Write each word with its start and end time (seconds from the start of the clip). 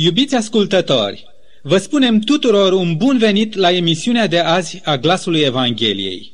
Iubiți 0.00 0.34
ascultători, 0.34 1.24
vă 1.62 1.78
spunem 1.78 2.18
tuturor 2.18 2.72
un 2.72 2.96
bun 2.96 3.18
venit 3.18 3.54
la 3.54 3.72
emisiunea 3.72 4.26
de 4.26 4.38
azi 4.38 4.80
a 4.84 4.96
Glasului 4.96 5.40
Evangheliei. 5.40 6.32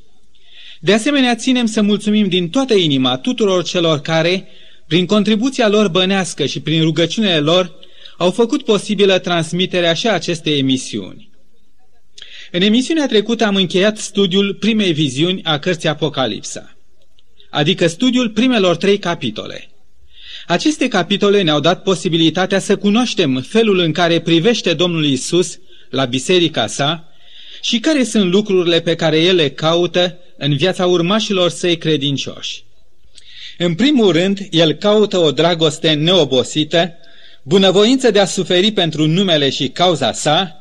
De 0.80 0.92
asemenea, 0.92 1.34
ținem 1.34 1.66
să 1.66 1.82
mulțumim 1.82 2.28
din 2.28 2.48
toată 2.48 2.74
inima 2.74 3.16
tuturor 3.16 3.64
celor 3.64 4.00
care, 4.00 4.48
prin 4.86 5.06
contribuția 5.06 5.68
lor 5.68 5.88
bănească 5.88 6.46
și 6.46 6.60
prin 6.60 6.82
rugăciunile 6.82 7.38
lor, 7.38 7.74
au 8.18 8.30
făcut 8.30 8.64
posibilă 8.64 9.18
transmiterea 9.18 9.94
și 9.94 10.08
acestei 10.08 10.58
emisiuni. 10.58 11.30
În 12.50 12.60
emisiunea 12.60 13.06
trecută 13.06 13.44
am 13.44 13.56
încheiat 13.56 13.98
studiul 13.98 14.54
primei 14.54 14.92
viziuni 14.92 15.42
a 15.42 15.58
cărții 15.58 15.88
Apocalipsa, 15.88 16.76
adică 17.50 17.86
studiul 17.86 18.30
primelor 18.30 18.76
trei 18.76 18.98
capitole– 18.98 19.68
aceste 20.46 20.88
capitole 20.88 21.42
ne-au 21.42 21.60
dat 21.60 21.82
posibilitatea 21.82 22.58
să 22.58 22.76
cunoaștem 22.76 23.44
felul 23.48 23.78
în 23.78 23.92
care 23.92 24.20
privește 24.20 24.74
Domnul 24.74 25.04
Isus 25.04 25.58
la 25.90 26.04
biserica 26.04 26.66
sa 26.66 27.08
și 27.60 27.78
care 27.78 28.04
sunt 28.04 28.30
lucrurile 28.30 28.80
pe 28.80 28.94
care 28.94 29.20
el 29.20 29.34
le 29.34 29.50
caută 29.50 30.18
în 30.36 30.56
viața 30.56 30.86
urmașilor 30.86 31.50
săi 31.50 31.76
credincioși. 31.76 32.64
În 33.58 33.74
primul 33.74 34.12
rând, 34.12 34.38
el 34.50 34.72
caută 34.72 35.18
o 35.18 35.30
dragoste 35.30 35.92
neobosită, 35.92 36.94
bunăvoință 37.42 38.10
de 38.10 38.18
a 38.18 38.24
suferi 38.24 38.70
pentru 38.70 39.06
numele 39.06 39.50
și 39.50 39.68
cauza 39.68 40.12
sa, 40.12 40.60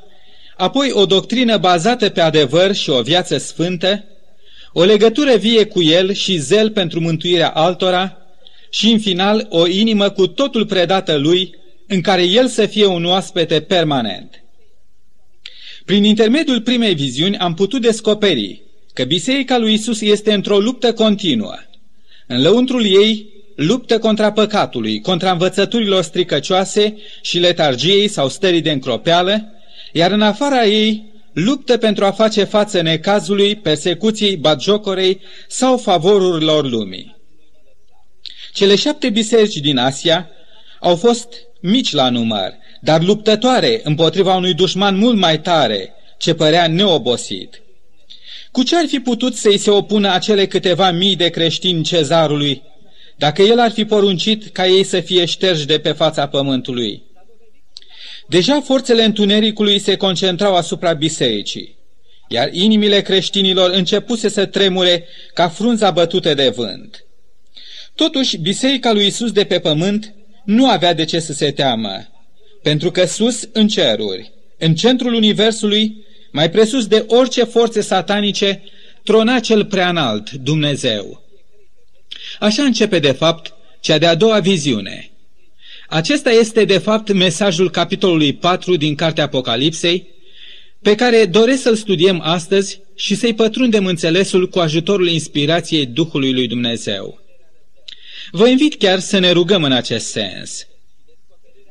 apoi 0.57 0.91
o 0.91 1.05
doctrină 1.05 1.57
bazată 1.57 2.09
pe 2.09 2.21
adevăr 2.21 2.75
și 2.75 2.89
o 2.89 3.01
viață 3.01 3.37
sfântă, 3.37 4.03
o 4.73 4.83
legătură 4.83 5.35
vie 5.35 5.65
cu 5.65 5.81
el 5.81 6.13
și 6.13 6.37
zel 6.37 6.69
pentru 6.69 6.99
mântuirea 6.99 7.49
altora, 7.49 8.17
și, 8.73 8.91
în 8.91 8.99
final, 8.99 9.45
o 9.49 9.67
inimă 9.67 10.09
cu 10.09 10.27
totul 10.27 10.65
predată 10.65 11.15
lui, 11.15 11.55
în 11.87 12.01
care 12.01 12.23
el 12.23 12.47
să 12.47 12.65
fie 12.65 12.85
un 12.85 13.05
oaspete 13.05 13.61
permanent. 13.61 14.43
Prin 15.85 16.03
intermediul 16.03 16.61
primei 16.61 16.93
viziuni 16.93 17.37
am 17.37 17.53
putut 17.53 17.81
descoperi 17.81 18.61
că 18.93 19.03
Biserica 19.03 19.57
lui 19.57 19.73
Isus 19.73 20.01
este 20.01 20.33
într-o 20.33 20.59
luptă 20.59 20.93
continuă. 20.93 21.53
În 22.27 22.41
lăuntrul 22.41 22.85
ei, 22.85 23.29
luptă 23.55 23.99
contra 23.99 24.31
păcatului, 24.31 25.01
contra 25.01 25.31
învățăturilor 25.31 26.03
stricăcioase 26.03 26.97
și 27.21 27.39
letargiei 27.39 28.07
sau 28.07 28.29
stării 28.29 28.61
de 28.61 28.71
încropeală, 28.71 29.53
iar 29.91 30.11
în 30.11 30.21
afara 30.21 30.65
ei, 30.65 31.11
luptă 31.33 31.77
pentru 31.77 32.05
a 32.05 32.11
face 32.11 32.43
față 32.43 32.81
necazului, 32.81 33.55
persecuției, 33.55 34.35
batjocorei 34.35 35.19
sau 35.47 35.77
favorurilor 35.77 36.69
lumii. 36.69 37.21
Cele 38.53 38.75
șapte 38.75 39.09
biserici 39.09 39.57
din 39.57 39.77
Asia 39.77 40.29
au 40.79 40.95
fost 40.95 41.27
mici 41.59 41.91
la 41.91 42.09
număr, 42.09 42.53
dar 42.81 43.01
luptătoare 43.01 43.81
împotriva 43.83 44.35
unui 44.35 44.53
dușman 44.53 44.97
mult 44.97 45.17
mai 45.17 45.41
tare, 45.41 45.93
ce 46.17 46.33
părea 46.33 46.67
neobosit. 46.67 47.61
Cu 48.51 48.63
ce 48.63 48.75
ar 48.75 48.85
fi 48.87 48.99
putut 48.99 49.35
să-i 49.35 49.57
se 49.57 49.69
opună 49.69 50.13
acele 50.13 50.47
câteva 50.47 50.91
mii 50.91 51.15
de 51.15 51.29
creștini 51.29 51.83
cezarului, 51.83 52.61
dacă 53.15 53.41
el 53.41 53.59
ar 53.59 53.71
fi 53.71 53.85
poruncit 53.85 54.51
ca 54.51 54.67
ei 54.67 54.83
să 54.83 54.99
fie 54.99 55.25
șterși 55.25 55.65
de 55.65 55.79
pe 55.79 55.91
fața 55.91 56.27
pământului? 56.27 57.03
Deja 58.27 58.61
forțele 58.61 59.03
întunericului 59.03 59.79
se 59.79 59.95
concentrau 59.95 60.55
asupra 60.55 60.93
bisericii, 60.93 61.75
iar 62.27 62.49
inimile 62.51 63.01
creștinilor 63.01 63.69
începuse 63.69 64.29
să 64.29 64.45
tremure 64.45 65.05
ca 65.33 65.49
frunza 65.49 65.91
bătute 65.91 66.33
de 66.33 66.49
vânt. 66.49 67.05
Totuși, 67.95 68.37
biserica 68.37 68.93
lui 68.93 69.05
Isus 69.05 69.31
de 69.31 69.43
pe 69.43 69.59
pământ 69.59 70.13
nu 70.45 70.69
avea 70.69 70.93
de 70.93 71.05
ce 71.05 71.19
să 71.19 71.33
se 71.33 71.51
teamă, 71.51 72.07
pentru 72.61 72.91
că 72.91 73.05
sus 73.05 73.49
în 73.51 73.67
ceruri, 73.67 74.31
în 74.57 74.75
centrul 74.75 75.13
universului, 75.13 76.05
mai 76.31 76.49
presus 76.49 76.87
de 76.87 77.05
orice 77.07 77.43
forțe 77.43 77.81
satanice, 77.81 78.63
trona 79.03 79.39
cel 79.39 79.65
preanalt, 79.65 80.31
Dumnezeu. 80.31 81.23
Așa 82.39 82.63
începe, 82.63 82.99
de 82.99 83.11
fapt, 83.11 83.53
cea 83.79 83.97
de-a 83.97 84.15
doua 84.15 84.39
viziune. 84.39 85.11
Acesta 85.87 86.29
este, 86.31 86.65
de 86.65 86.77
fapt, 86.77 87.13
mesajul 87.13 87.69
capitolului 87.69 88.33
4 88.33 88.75
din 88.75 88.95
Cartea 88.95 89.23
Apocalipsei, 89.23 90.07
pe 90.81 90.95
care 90.95 91.25
doresc 91.25 91.61
să-l 91.61 91.75
studiem 91.75 92.21
astăzi 92.23 92.79
și 92.95 93.15
să-i 93.15 93.33
pătrundem 93.33 93.85
înțelesul 93.85 94.49
cu 94.49 94.59
ajutorul 94.59 95.07
inspirației 95.07 95.85
Duhului 95.85 96.33
lui 96.33 96.47
Dumnezeu. 96.47 97.22
Vă 98.35 98.47
invit 98.47 98.75
chiar 98.75 98.99
să 98.99 99.19
ne 99.19 99.31
rugăm 99.31 99.63
în 99.63 99.71
acest 99.71 100.07
sens. 100.07 100.67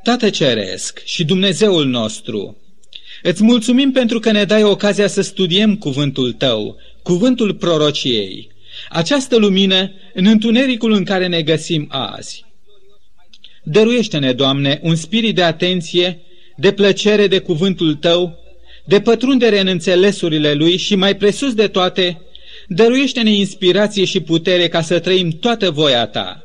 Tată 0.03 0.31
Ceresc 0.31 1.03
și 1.05 1.25
Dumnezeul 1.25 1.87
nostru, 1.87 2.57
îți 3.23 3.43
mulțumim 3.43 3.93
pentru 3.93 4.19
că 4.19 4.31
ne 4.31 4.45
dai 4.45 4.63
ocazia 4.63 5.07
să 5.07 5.21
studiem 5.21 5.77
cuvântul 5.77 6.33
Tău, 6.33 6.77
cuvântul 7.03 7.55
prorociei, 7.55 8.51
această 8.89 9.37
lumină 9.37 9.93
în 10.15 10.27
întunericul 10.27 10.93
în 10.93 11.05
care 11.05 11.27
ne 11.27 11.43
găsim 11.43 11.87
azi. 11.91 12.45
Dăruiește-ne, 13.63 14.33
Doamne, 14.33 14.81
un 14.83 14.95
spirit 14.95 15.35
de 15.35 15.43
atenție, 15.43 16.21
de 16.57 16.73
plăcere 16.73 17.27
de 17.27 17.39
cuvântul 17.39 17.95
Tău, 17.95 18.39
de 18.85 19.01
pătrundere 19.01 19.61
în 19.61 19.67
înțelesurile 19.67 20.53
Lui 20.53 20.77
și 20.77 20.95
mai 20.95 21.17
presus 21.17 21.55
de 21.55 21.69
toate, 21.69 22.21
dăruiește-ne 22.69 23.31
inspirație 23.35 24.05
și 24.05 24.21
putere 24.21 24.69
ca 24.69 24.83
să 24.83 24.99
trăim 24.99 25.31
toată 25.31 25.71
voia 25.71 26.07
Ta 26.07 26.42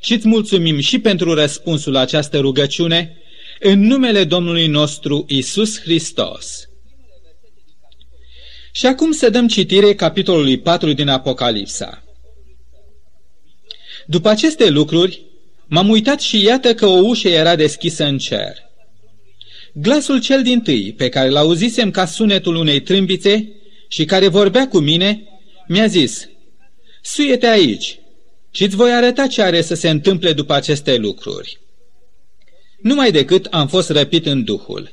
și 0.00 0.12
îți 0.12 0.28
mulțumim 0.28 0.78
și 0.78 0.98
pentru 0.98 1.34
răspunsul 1.34 1.92
la 1.92 2.00
această 2.00 2.38
rugăciune 2.38 3.16
în 3.60 3.80
numele 3.80 4.24
Domnului 4.24 4.66
nostru 4.66 5.24
Isus 5.28 5.80
Hristos. 5.80 6.68
Și 8.72 8.86
acum 8.86 9.12
să 9.12 9.30
dăm 9.30 9.48
citire 9.48 9.94
capitolului 9.94 10.58
4 10.58 10.92
din 10.92 11.08
Apocalipsa. 11.08 12.04
După 14.06 14.28
aceste 14.28 14.68
lucruri, 14.68 15.24
m-am 15.66 15.88
uitat 15.88 16.20
și 16.20 16.42
iată 16.42 16.74
că 16.74 16.86
o 16.86 16.98
ușă 16.98 17.28
era 17.28 17.56
deschisă 17.56 18.04
în 18.04 18.18
cer. 18.18 18.64
Glasul 19.74 20.20
cel 20.20 20.42
din 20.42 20.60
tâi, 20.60 20.92
pe 20.92 21.08
care 21.08 21.28
l-auzisem 21.28 21.90
ca 21.90 22.06
sunetul 22.06 22.54
unei 22.54 22.80
trâmbițe 22.80 23.52
și 23.88 24.04
care 24.04 24.28
vorbea 24.28 24.68
cu 24.68 24.78
mine, 24.78 25.22
mi-a 25.66 25.86
zis, 25.86 26.28
Suiete 27.02 27.46
aici 27.46 27.98
și 28.56 28.64
îți 28.64 28.76
voi 28.76 28.92
arăta 28.92 29.26
ce 29.26 29.42
are 29.42 29.62
să 29.62 29.74
se 29.74 29.88
întâmple 29.88 30.32
după 30.32 30.54
aceste 30.54 30.96
lucruri. 30.96 31.58
Numai 32.80 33.10
decât 33.10 33.46
am 33.50 33.68
fost 33.68 33.90
răpit 33.90 34.26
în 34.26 34.44
Duhul. 34.44 34.92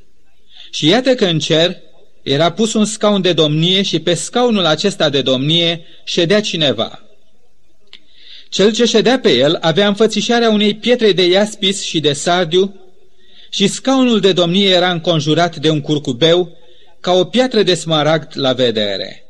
Și 0.72 0.88
iată 0.88 1.16
că 1.16 1.26
în 1.26 1.40
cer 1.40 1.78
era 2.24 2.52
pus 2.52 2.74
un 2.74 2.86
scaun 2.86 3.22
de 3.22 3.34
domnie 3.34 3.82
și 3.82 4.00
pe 4.00 4.14
scaunul 4.14 4.66
acesta 4.66 5.10
de 5.10 5.22
domnie 5.22 5.86
ședea 6.04 6.42
cineva. 6.42 7.04
Cel 8.50 8.74
ce 8.74 8.86
ședea 8.86 9.20
pe 9.20 9.32
el 9.32 9.58
avea 9.62 9.88
înfățișarea 9.88 10.50
unei 10.50 10.76
pietre 10.76 11.12
de 11.12 11.26
iaspis 11.28 11.84
și 11.84 12.00
de 12.00 12.14
sardiu 12.14 12.76
și 13.50 13.68
scaunul 13.68 14.20
de 14.20 14.32
domnie 14.34 14.70
era 14.70 14.92
înconjurat 14.92 15.56
de 15.56 15.70
un 15.70 15.82
curcubeu 15.82 16.58
ca 17.00 17.12
o 17.12 17.24
piatră 17.24 17.64
de 17.64 17.74
smaragd 17.74 18.32
la 18.34 18.54
vedere. 18.54 19.24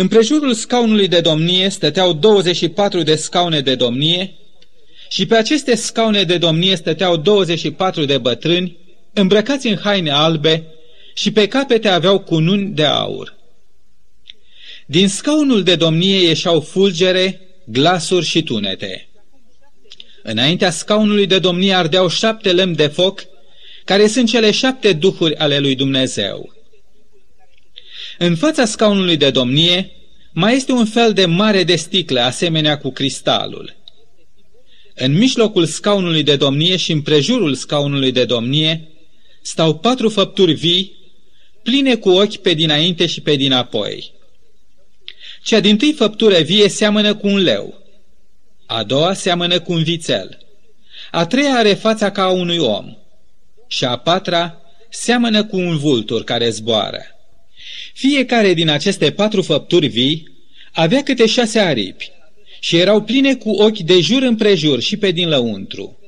În 0.00 0.08
prejurul 0.08 0.54
scaunului 0.54 1.08
de 1.08 1.20
domnie 1.20 1.68
stăteau 1.68 2.12
24 2.12 3.02
de 3.02 3.16
scaune 3.16 3.60
de 3.60 3.74
domnie 3.74 4.34
și 5.08 5.26
pe 5.26 5.36
aceste 5.36 5.74
scaune 5.74 6.22
de 6.22 6.38
domnie 6.38 6.76
stăteau 6.76 7.16
24 7.16 8.04
de 8.04 8.18
bătrâni 8.18 8.76
îmbrăcați 9.12 9.66
în 9.66 9.76
haine 9.76 10.10
albe 10.10 10.64
și 11.14 11.32
pe 11.32 11.46
capete 11.46 11.88
aveau 11.88 12.18
cununi 12.18 12.70
de 12.70 12.84
aur. 12.84 13.36
Din 14.86 15.08
scaunul 15.08 15.62
de 15.62 15.74
domnie 15.74 16.26
ieșeau 16.26 16.60
fulgere, 16.60 17.40
glasuri 17.64 18.26
și 18.26 18.42
tunete. 18.42 19.08
Înaintea 20.22 20.70
scaunului 20.70 21.26
de 21.26 21.38
domnie 21.38 21.74
ardeau 21.74 22.08
șapte 22.08 22.52
lemn 22.52 22.74
de 22.74 22.86
foc, 22.86 23.24
care 23.84 24.06
sunt 24.06 24.28
cele 24.28 24.50
șapte 24.50 24.92
duhuri 24.92 25.36
ale 25.36 25.58
lui 25.58 25.74
Dumnezeu. 25.74 26.57
În 28.18 28.36
fața 28.36 28.64
scaunului 28.64 29.16
de 29.16 29.30
domnie 29.30 29.90
mai 30.32 30.54
este 30.54 30.72
un 30.72 30.84
fel 30.84 31.12
de 31.12 31.26
mare 31.26 31.64
de 31.64 31.76
sticlă, 31.76 32.20
asemenea 32.20 32.78
cu 32.78 32.90
cristalul. 32.90 33.76
În 34.94 35.12
mijlocul 35.12 35.66
scaunului 35.66 36.22
de 36.22 36.36
domnie 36.36 36.76
și 36.76 36.92
în 36.92 37.02
prejurul 37.02 37.54
scaunului 37.54 38.12
de 38.12 38.24
domnie 38.24 38.88
stau 39.42 39.78
patru 39.78 40.08
făpturi 40.08 40.52
vii, 40.52 40.96
pline 41.62 41.96
cu 41.96 42.08
ochi 42.08 42.36
pe 42.36 42.54
dinainte 42.54 43.06
și 43.06 43.20
pe 43.20 43.34
dinapoi. 43.34 44.12
Cea 45.42 45.60
din 45.60 45.76
tâi 45.76 45.92
făptură 45.92 46.38
vie 46.38 46.68
seamănă 46.68 47.14
cu 47.14 47.26
un 47.26 47.38
leu, 47.38 47.82
a 48.66 48.84
doua 48.84 49.12
seamănă 49.12 49.60
cu 49.60 49.72
un 49.72 49.82
vițel, 49.82 50.38
a 51.10 51.26
treia 51.26 51.54
are 51.54 51.74
fața 51.74 52.10
ca 52.10 52.22
a 52.22 52.30
unui 52.30 52.58
om 52.58 52.96
și 53.66 53.84
a 53.84 53.96
patra 53.96 54.60
seamănă 54.90 55.44
cu 55.44 55.56
un 55.56 55.76
vultur 55.76 56.24
care 56.24 56.50
zboară. 56.50 57.17
Fiecare 57.98 58.54
din 58.54 58.68
aceste 58.68 59.10
patru 59.10 59.42
făpturi 59.42 59.86
vii 59.86 60.28
avea 60.72 61.02
câte 61.02 61.26
șase 61.26 61.58
aripi 61.58 62.10
și 62.60 62.76
erau 62.76 63.02
pline 63.02 63.34
cu 63.34 63.50
ochi 63.50 63.78
de 63.78 64.00
jur 64.00 64.22
împrejur 64.22 64.80
și 64.80 64.96
pe 64.96 65.10
din 65.10 65.28
lăuntru. 65.28 65.98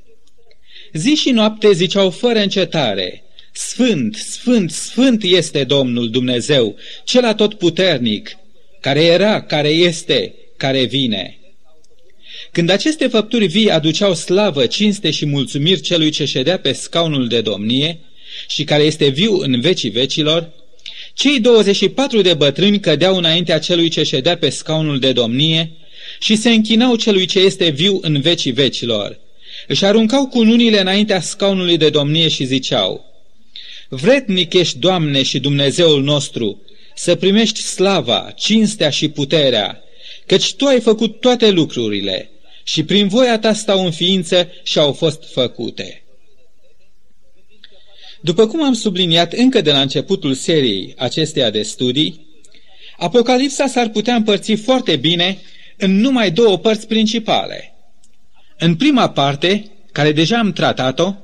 Zi 0.92 1.14
și 1.14 1.30
noapte 1.30 1.72
ziceau 1.72 2.10
fără 2.10 2.38
încetare, 2.38 3.22
Sfânt, 3.52 4.16
Sfânt, 4.16 4.70
Sfânt 4.70 5.22
este 5.22 5.64
Domnul 5.64 6.10
Dumnezeu, 6.10 6.76
cel 7.04 7.24
atotputernic, 7.24 8.36
care 8.80 9.04
era, 9.04 9.42
care 9.42 9.68
este, 9.68 10.34
care 10.56 10.84
vine. 10.84 11.38
Când 12.52 12.70
aceste 12.70 13.06
făpturi 13.06 13.46
vii 13.46 13.70
aduceau 13.70 14.14
slavă, 14.14 14.66
cinste 14.66 15.10
și 15.10 15.26
mulțumiri 15.26 15.80
celui 15.80 16.10
ce 16.10 16.24
ședea 16.24 16.58
pe 16.58 16.72
scaunul 16.72 17.28
de 17.28 17.40
domnie 17.40 17.98
și 18.48 18.64
care 18.64 18.82
este 18.82 19.08
viu 19.08 19.38
în 19.38 19.60
vecii 19.60 19.90
vecilor, 19.90 20.59
cei 21.20 21.40
24 21.40 22.20
de 22.20 22.34
bătrâni 22.34 22.80
cădeau 22.80 23.16
înaintea 23.16 23.58
celui 23.58 23.88
ce 23.88 24.02
ședea 24.02 24.36
pe 24.36 24.48
scaunul 24.48 24.98
de 24.98 25.12
domnie 25.12 25.70
și 26.20 26.36
se 26.36 26.50
închinau 26.50 26.96
celui 26.96 27.26
ce 27.26 27.38
este 27.38 27.68
viu 27.68 27.98
în 28.02 28.20
vecii 28.20 28.52
vecilor. 28.52 29.18
Își 29.66 29.84
aruncau 29.84 30.26
cununile 30.26 30.80
înaintea 30.80 31.20
scaunului 31.20 31.76
de 31.76 31.90
domnie 31.90 32.28
și 32.28 32.44
ziceau, 32.44 33.04
Vretnic 33.88 34.52
ești, 34.52 34.78
Doamne 34.78 35.22
și 35.22 35.38
Dumnezeul 35.38 36.02
nostru, 36.02 36.62
să 36.94 37.14
primești 37.14 37.60
slava, 37.60 38.32
cinstea 38.36 38.90
și 38.90 39.08
puterea, 39.08 39.82
căci 40.26 40.54
Tu 40.54 40.64
ai 40.64 40.80
făcut 40.80 41.20
toate 41.20 41.50
lucrurile 41.50 42.30
și 42.64 42.82
prin 42.82 43.08
voia 43.08 43.38
Ta 43.38 43.52
stau 43.52 43.84
în 43.84 43.90
ființă 43.90 44.48
și 44.62 44.78
au 44.78 44.92
fost 44.92 45.22
făcute. 45.32 46.02
După 48.20 48.46
cum 48.46 48.64
am 48.64 48.72
subliniat 48.72 49.32
încă 49.32 49.60
de 49.60 49.72
la 49.72 49.80
începutul 49.80 50.34
seriei 50.34 50.94
acesteia 50.98 51.50
de 51.50 51.62
studii, 51.62 52.28
Apocalipsa 53.00 53.66
s-ar 53.66 53.88
putea 53.88 54.14
împărți 54.14 54.54
foarte 54.54 54.96
bine 54.96 55.38
în 55.76 56.00
numai 56.00 56.30
două 56.30 56.58
părți 56.58 56.86
principale. 56.86 57.74
În 58.58 58.76
prima 58.76 59.10
parte, 59.10 59.70
care 59.92 60.12
deja 60.12 60.38
am 60.38 60.52
tratat-o, 60.52 61.14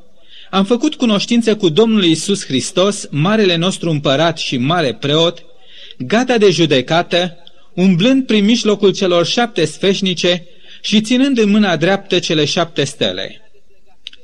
am 0.50 0.64
făcut 0.64 0.94
cunoștință 0.94 1.56
cu 1.56 1.68
Domnul 1.68 2.04
Isus 2.04 2.44
Hristos, 2.44 3.06
marele 3.10 3.56
nostru 3.56 3.90
împărat 3.90 4.38
și 4.38 4.56
mare 4.56 4.94
preot, 4.94 5.44
gata 5.98 6.38
de 6.38 6.50
judecată, 6.50 7.36
umblând 7.74 8.26
prin 8.26 8.44
mijlocul 8.44 8.92
celor 8.92 9.26
șapte 9.26 9.64
sfeșnice 9.64 10.46
și 10.82 11.00
ținând 11.00 11.38
în 11.38 11.50
mâna 11.50 11.76
dreaptă 11.76 12.18
cele 12.18 12.44
șapte 12.44 12.84
stele. 12.84 13.45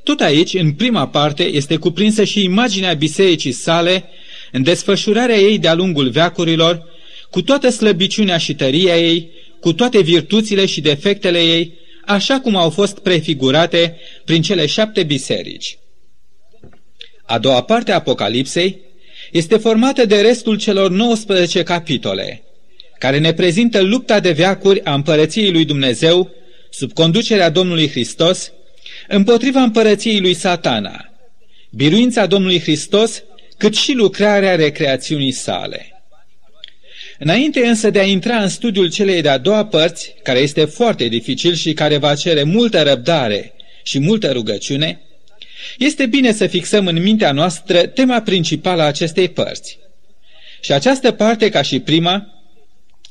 Tot 0.03 0.19
aici, 0.19 0.53
în 0.53 0.71
prima 0.73 1.07
parte, 1.07 1.43
este 1.43 1.75
cuprinsă 1.75 2.23
și 2.23 2.43
imaginea 2.43 2.93
bisericii 2.93 3.51
sale, 3.51 4.03
în 4.51 4.63
desfășurarea 4.63 5.37
ei 5.37 5.57
de-a 5.57 5.73
lungul 5.73 6.09
veacurilor, 6.09 6.85
cu 7.29 7.41
toată 7.41 7.69
slăbiciunea 7.69 8.37
și 8.37 8.55
tăria 8.55 8.97
ei, 8.97 9.29
cu 9.59 9.73
toate 9.73 10.01
virtuțile 10.01 10.65
și 10.65 10.81
defectele 10.81 11.39
ei, 11.39 11.73
așa 12.05 12.39
cum 12.39 12.55
au 12.55 12.69
fost 12.69 12.99
prefigurate 12.99 13.97
prin 14.25 14.41
cele 14.41 14.65
șapte 14.65 15.03
biserici. 15.03 15.77
A 17.25 17.39
doua 17.39 17.63
parte 17.63 17.91
a 17.91 17.95
Apocalipsei 17.95 18.79
este 19.31 19.57
formată 19.57 20.05
de 20.05 20.21
restul 20.21 20.57
celor 20.57 20.89
19 20.91 21.63
capitole, 21.63 22.43
care 22.99 23.19
ne 23.19 23.33
prezintă 23.33 23.81
lupta 23.81 24.19
de 24.19 24.31
veacuri 24.31 24.83
a 24.83 24.93
împărăției 24.93 25.51
lui 25.51 25.65
Dumnezeu 25.65 26.31
sub 26.69 26.93
conducerea 26.93 27.49
Domnului 27.49 27.89
Hristos 27.89 28.51
împotriva 29.15 29.61
împărăției 29.61 30.19
lui 30.19 30.33
Satana, 30.33 31.13
biruința 31.69 32.25
Domnului 32.25 32.59
Hristos, 32.59 33.23
cât 33.57 33.75
și 33.75 33.91
lucrarea 33.91 34.55
recreațiunii 34.55 35.31
sale. 35.31 36.03
Înainte 37.19 37.65
însă 37.65 37.89
de 37.89 37.99
a 37.99 38.03
intra 38.03 38.41
în 38.41 38.49
studiul 38.49 38.91
celei 38.91 39.21
de-a 39.21 39.37
doua 39.37 39.65
părți, 39.65 40.13
care 40.23 40.39
este 40.39 40.65
foarte 40.65 41.07
dificil 41.07 41.53
și 41.53 41.73
care 41.73 41.97
va 41.97 42.15
cere 42.15 42.43
multă 42.43 42.81
răbdare 42.81 43.53
și 43.83 43.99
multă 43.99 44.31
rugăciune, 44.31 45.01
este 45.77 46.05
bine 46.05 46.31
să 46.31 46.47
fixăm 46.47 46.87
în 46.87 47.01
mintea 47.01 47.31
noastră 47.31 47.87
tema 47.87 48.21
principală 48.21 48.81
a 48.81 48.85
acestei 48.85 49.29
părți. 49.29 49.79
Și 50.61 50.71
această 50.71 51.11
parte, 51.11 51.49
ca 51.49 51.61
și 51.61 51.79
prima, 51.79 52.27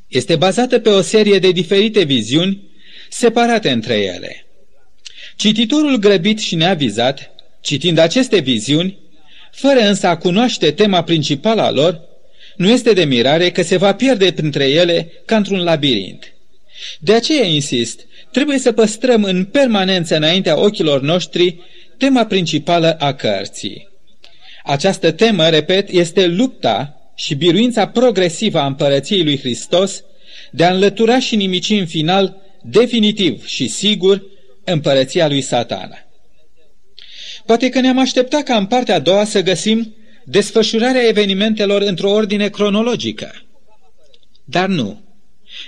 este 0.09 0.37
bazată 0.37 0.79
pe 0.79 0.89
o 0.89 1.01
serie 1.01 1.39
de 1.39 1.51
diferite 1.51 2.03
viziuni 2.03 2.63
separate 3.09 3.71
între 3.71 3.95
ele. 3.95 4.47
Cititorul 5.43 5.97
grăbit 5.97 6.39
și 6.39 6.55
neavizat, 6.55 7.31
citind 7.61 7.99
aceste 7.99 8.39
viziuni, 8.39 8.99
fără 9.53 9.81
însă 9.81 10.07
a 10.07 10.17
cunoaște 10.17 10.71
tema 10.71 11.03
principală 11.03 11.63
a 11.63 11.71
lor, 11.71 12.01
nu 12.57 12.71
este 12.71 12.93
de 12.93 13.05
mirare 13.05 13.51
că 13.51 13.63
se 13.63 13.77
va 13.77 13.95
pierde 13.95 14.33
printre 14.33 14.65
ele 14.65 15.13
ca 15.25 15.37
într-un 15.37 15.63
labirint. 15.63 16.33
De 16.99 17.15
aceea 17.15 17.47
insist, 17.47 18.01
trebuie 18.33 18.59
să 18.59 18.73
păstrăm 18.73 19.25
în 19.25 19.45
permanență 19.45 20.17
înaintea 20.17 20.59
ochilor 20.59 21.01
noștri 21.01 21.59
tema 21.97 22.27
principală 22.27 22.97
a 22.99 23.13
cărții. 23.13 23.89
Această 24.65 25.11
temă, 25.11 25.49
repet, 25.49 25.89
este 25.91 26.27
lupta 26.27 26.97
și 27.15 27.35
biruința 27.35 27.87
progresivă 27.87 28.59
a 28.59 28.67
împărăției 28.67 29.25
lui 29.25 29.39
Hristos 29.39 30.03
de 30.51 30.65
a 30.65 30.73
înlătura 30.73 31.19
și 31.19 31.37
nimici 31.37 31.71
în 31.71 31.87
final, 31.87 32.37
definitiv 32.63 33.47
și 33.47 33.69
sigur, 33.69 34.31
împărăția 34.65 35.29
lui 35.29 35.41
satana. 35.41 35.99
Poate 37.47 37.69
că 37.69 37.81
ne-am 37.81 37.99
așteptat 37.99 38.43
ca 38.43 38.57
în 38.57 38.67
partea 38.67 38.95
a 38.95 38.99
doua 38.99 39.25
să 39.25 39.43
găsim 39.43 39.95
desfășurarea 40.25 41.09
evenimentelor 41.09 41.83
într-o 41.83 42.11
ordine 42.11 42.49
cronologică. 42.49 43.33
Dar 44.45 44.69
nu. 44.69 45.03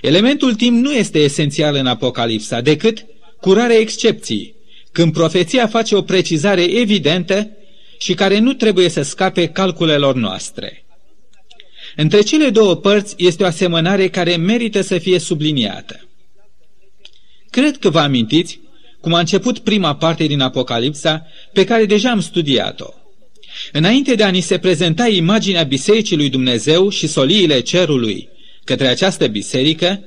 Elementul 0.03 0.55
timp 0.55 0.85
nu 0.85 0.93
este 0.93 1.19
esențial 1.19 1.75
în 1.75 1.87
Apocalipsa, 1.87 2.61
decât 2.61 3.07
curarea 3.41 3.79
excepții, 3.79 4.55
când 4.93 5.13
profeția 5.13 5.67
face 5.67 5.97
o 5.97 6.03
precizare 6.03 6.63
evidentă 6.63 7.51
și 7.99 8.15
care 8.15 8.39
nu 8.39 8.53
trebuie 8.53 8.89
să 8.89 9.03
scape 9.03 9.49
calculelor 9.49 10.15
noastre. 10.15 10.85
Între 11.97 12.21
cele 12.21 12.51
două 12.51 12.75
părți 12.75 13.15
este 13.19 13.43
o 13.43 13.47
asemănare 13.47 14.09
care 14.09 14.37
merită 14.37 14.81
să 14.81 14.99
fie 14.99 15.19
subliniată. 15.19 16.09
Cred 17.51 17.77
că 17.77 17.91
vă 17.91 17.99
amintiți 17.99 18.61
cum 19.05 19.15
a 19.15 19.19
început 19.19 19.59
prima 19.59 19.97
parte 19.97 20.27
din 20.27 20.41
Apocalipsa, 20.41 21.27
pe 21.53 21.65
care 21.65 21.85
deja 21.85 22.11
am 22.11 22.21
studiat-o. 22.21 22.89
Înainte 23.73 24.15
de 24.15 24.23
a 24.23 24.29
ni 24.29 24.41
se 24.41 24.59
prezenta 24.59 25.07
imaginea 25.07 25.63
Bisericii 25.63 26.17
lui 26.17 26.29
Dumnezeu 26.29 26.89
și 26.89 27.07
soliile 27.07 27.61
cerului 27.61 28.29
către 28.65 28.87
această 28.87 29.27
biserică, 29.27 30.01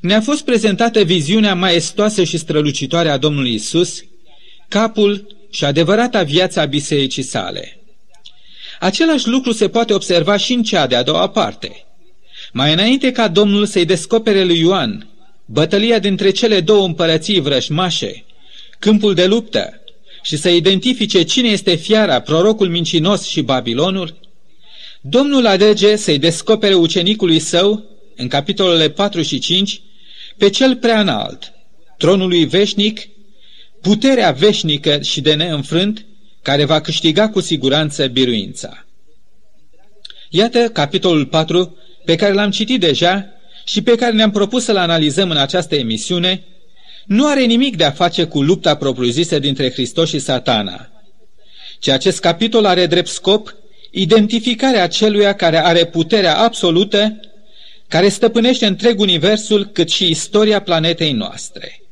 ne-a 0.00 0.20
fost 0.20 0.44
prezentată 0.44 1.02
viziunea 1.02 1.54
maestoasă 1.54 2.24
și 2.24 2.36
strălucitoare 2.36 3.08
a 3.08 3.16
Domnului 3.16 3.54
Isus, 3.54 4.04
capul 4.68 5.36
și 5.50 5.64
adevărata 5.64 6.22
viața 6.22 6.64
bisericii 6.64 7.22
sale. 7.22 7.80
Același 8.80 9.28
lucru 9.28 9.52
se 9.52 9.68
poate 9.68 9.92
observa 9.92 10.36
și 10.36 10.52
în 10.52 10.62
cea 10.62 10.86
de-a 10.86 11.02
doua 11.02 11.28
parte. 11.28 11.84
Mai 12.52 12.72
înainte 12.72 13.12
ca 13.12 13.28
Domnul 13.28 13.66
să-i 13.66 13.84
descopere 13.84 14.44
lui 14.44 14.58
Ioan 14.58 15.09
bătălia 15.52 15.98
dintre 15.98 16.30
cele 16.30 16.60
două 16.60 16.86
împărății 16.86 17.40
vrășmașe, 17.40 18.24
câmpul 18.78 19.14
de 19.14 19.26
luptă, 19.26 19.82
și 20.22 20.36
să 20.36 20.48
identifice 20.48 21.22
cine 21.22 21.48
este 21.48 21.74
fiara, 21.74 22.20
prorocul 22.20 22.68
mincinos 22.68 23.26
și 23.26 23.40
Babilonul, 23.40 24.18
Domnul 25.00 25.46
alege 25.46 25.96
să-i 25.96 26.18
descopere 26.18 26.74
ucenicului 26.74 27.38
său, 27.38 27.84
în 28.16 28.28
capitolele 28.28 28.90
4 28.90 29.22
și 29.22 29.38
5, 29.38 29.82
pe 30.36 30.50
cel 30.50 30.76
prea 30.76 31.00
înalt, 31.00 31.52
tronului 31.98 32.44
veșnic, 32.44 33.08
puterea 33.80 34.30
veșnică 34.30 35.00
și 35.00 35.20
de 35.20 35.34
neînfrânt, 35.34 36.06
care 36.42 36.64
va 36.64 36.80
câștiga 36.80 37.28
cu 37.28 37.40
siguranță 37.40 38.06
biruința. 38.06 38.86
Iată 40.28 40.68
capitolul 40.68 41.26
4 41.26 41.76
pe 42.04 42.16
care 42.16 42.32
l-am 42.32 42.50
citit 42.50 42.80
deja 42.80 43.39
și 43.64 43.82
pe 43.82 43.94
care 43.94 44.12
ne-am 44.12 44.30
propus 44.30 44.64
să-l 44.64 44.76
analizăm 44.76 45.30
în 45.30 45.36
această 45.36 45.74
emisiune, 45.74 46.44
nu 47.04 47.26
are 47.26 47.44
nimic 47.44 47.76
de 47.76 47.84
a 47.84 47.90
face 47.90 48.24
cu 48.24 48.42
lupta 48.42 48.74
propriu-zisă 48.74 49.38
dintre 49.38 49.70
Hristos 49.70 50.08
și 50.08 50.18
satana, 50.18 50.90
ci 51.78 51.88
acest 51.88 52.20
capitol 52.20 52.64
are 52.64 52.86
drept 52.86 53.08
scop 53.08 53.54
identificarea 53.90 54.88
celuia 54.88 55.34
care 55.34 55.64
are 55.64 55.84
puterea 55.84 56.38
absolută, 56.38 57.20
care 57.88 58.08
stăpânește 58.08 58.66
întreg 58.66 59.00
universul, 59.00 59.64
cât 59.64 59.90
și 59.90 60.10
istoria 60.10 60.60
planetei 60.60 61.12
noastre. 61.12 61.82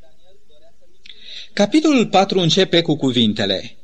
Capitolul 1.53 2.07
4 2.07 2.39
începe 2.39 2.81
cu 2.81 2.95
cuvintele 2.95 3.77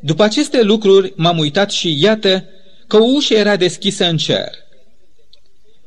După 0.00 0.22
aceste 0.22 0.62
lucruri 0.62 1.12
m-am 1.16 1.38
uitat 1.38 1.70
și 1.70 2.02
iată 2.02 2.44
că 2.86 2.96
o 2.96 3.04
ușă 3.04 3.34
era 3.34 3.56
deschisă 3.56 4.04
în 4.04 4.16
cer. 4.16 4.50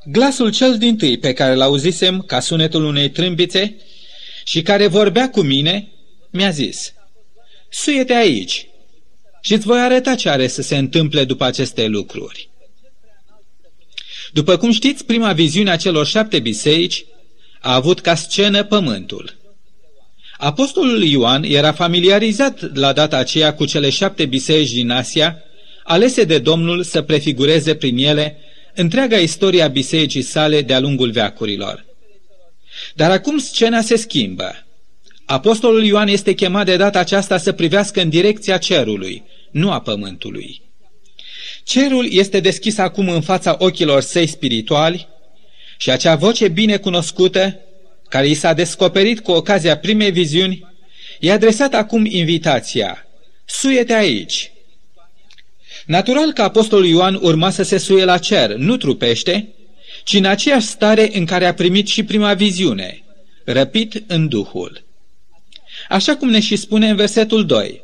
Glasul 0.09 0.51
cel 0.51 0.77
din 0.77 0.97
tâi 0.97 1.17
pe 1.17 1.33
care 1.33 1.55
l-auzisem 1.55 2.21
ca 2.21 2.39
sunetul 2.39 2.83
unei 2.83 3.09
trâmbițe 3.09 3.75
și 4.45 4.61
care 4.61 4.87
vorbea 4.87 5.29
cu 5.29 5.41
mine, 5.41 5.91
mi-a 6.29 6.49
zis, 6.49 6.93
Suiete 7.69 8.13
aici 8.13 8.67
și 9.41 9.53
îți 9.53 9.65
voi 9.65 9.79
arăta 9.79 10.15
ce 10.15 10.29
are 10.29 10.47
să 10.47 10.61
se 10.61 10.77
întâmple 10.77 11.23
după 11.23 11.43
aceste 11.43 11.85
lucruri. 11.85 12.49
După 14.31 14.57
cum 14.57 14.71
știți, 14.71 15.05
prima 15.05 15.33
viziune 15.33 15.71
a 15.71 15.75
celor 15.75 16.05
șapte 16.05 16.39
biserici 16.39 17.05
a 17.59 17.73
avut 17.73 17.99
ca 17.99 18.15
scenă 18.15 18.63
pământul. 18.63 19.37
Apostolul 20.37 21.03
Ioan 21.03 21.43
era 21.43 21.71
familiarizat 21.71 22.75
la 22.75 22.93
data 22.93 23.17
aceea 23.17 23.53
cu 23.53 23.65
cele 23.65 23.89
șapte 23.89 24.25
biserici 24.25 24.73
din 24.73 24.89
Asia, 24.89 25.43
alese 25.83 26.23
de 26.23 26.39
Domnul 26.39 26.83
să 26.83 27.01
prefigureze 27.01 27.75
prin 27.75 27.97
ele 27.97 28.41
întreaga 28.77 29.17
istoria 29.17 29.65
a 29.65 29.67
bisericii 29.67 30.21
sale 30.21 30.61
de-a 30.61 30.79
lungul 30.79 31.11
veacurilor. 31.11 31.85
Dar 32.95 33.11
acum 33.11 33.37
scena 33.37 33.81
se 33.81 33.95
schimbă. 33.95 34.65
Apostolul 35.25 35.83
Ioan 35.83 36.07
este 36.07 36.33
chemat 36.33 36.65
de 36.65 36.75
data 36.75 36.99
aceasta 36.99 37.37
să 37.37 37.51
privească 37.51 38.01
în 38.01 38.09
direcția 38.09 38.57
cerului, 38.57 39.23
nu 39.51 39.71
a 39.71 39.81
pământului. 39.81 40.61
Cerul 41.63 42.11
este 42.11 42.39
deschis 42.39 42.77
acum 42.77 43.09
în 43.09 43.21
fața 43.21 43.55
ochilor 43.59 44.01
săi 44.01 44.27
spirituali 44.27 45.07
și 45.77 45.91
acea 45.91 46.15
voce 46.15 46.47
bine 46.47 46.77
cunoscută, 46.77 47.59
care 48.09 48.27
i 48.27 48.33
s-a 48.33 48.53
descoperit 48.53 49.19
cu 49.19 49.31
ocazia 49.31 49.77
primei 49.77 50.11
viziuni, 50.11 50.65
i-a 51.19 51.33
adresat 51.33 51.73
acum 51.73 52.05
invitația, 52.05 53.07
suie-te 53.45 53.93
aici. 53.93 54.51
Natural 55.87 56.31
că 56.33 56.41
apostolul 56.41 56.85
Ioan 56.85 57.19
urma 57.21 57.49
să 57.49 57.63
se 57.63 57.77
suie 57.77 58.05
la 58.05 58.17
cer, 58.17 58.55
nu 58.55 58.77
trupește, 58.77 59.53
ci 60.03 60.13
în 60.13 60.25
aceeași 60.25 60.65
stare 60.65 61.09
în 61.13 61.25
care 61.25 61.45
a 61.45 61.53
primit 61.53 61.87
și 61.87 62.03
prima 62.03 62.33
viziune, 62.33 63.03
răpit 63.45 64.03
în 64.07 64.27
Duhul. 64.27 64.83
Așa 65.89 66.15
cum 66.15 66.29
ne 66.29 66.39
și 66.39 66.55
spune 66.55 66.89
în 66.89 66.95
versetul 66.95 67.45
2, 67.45 67.83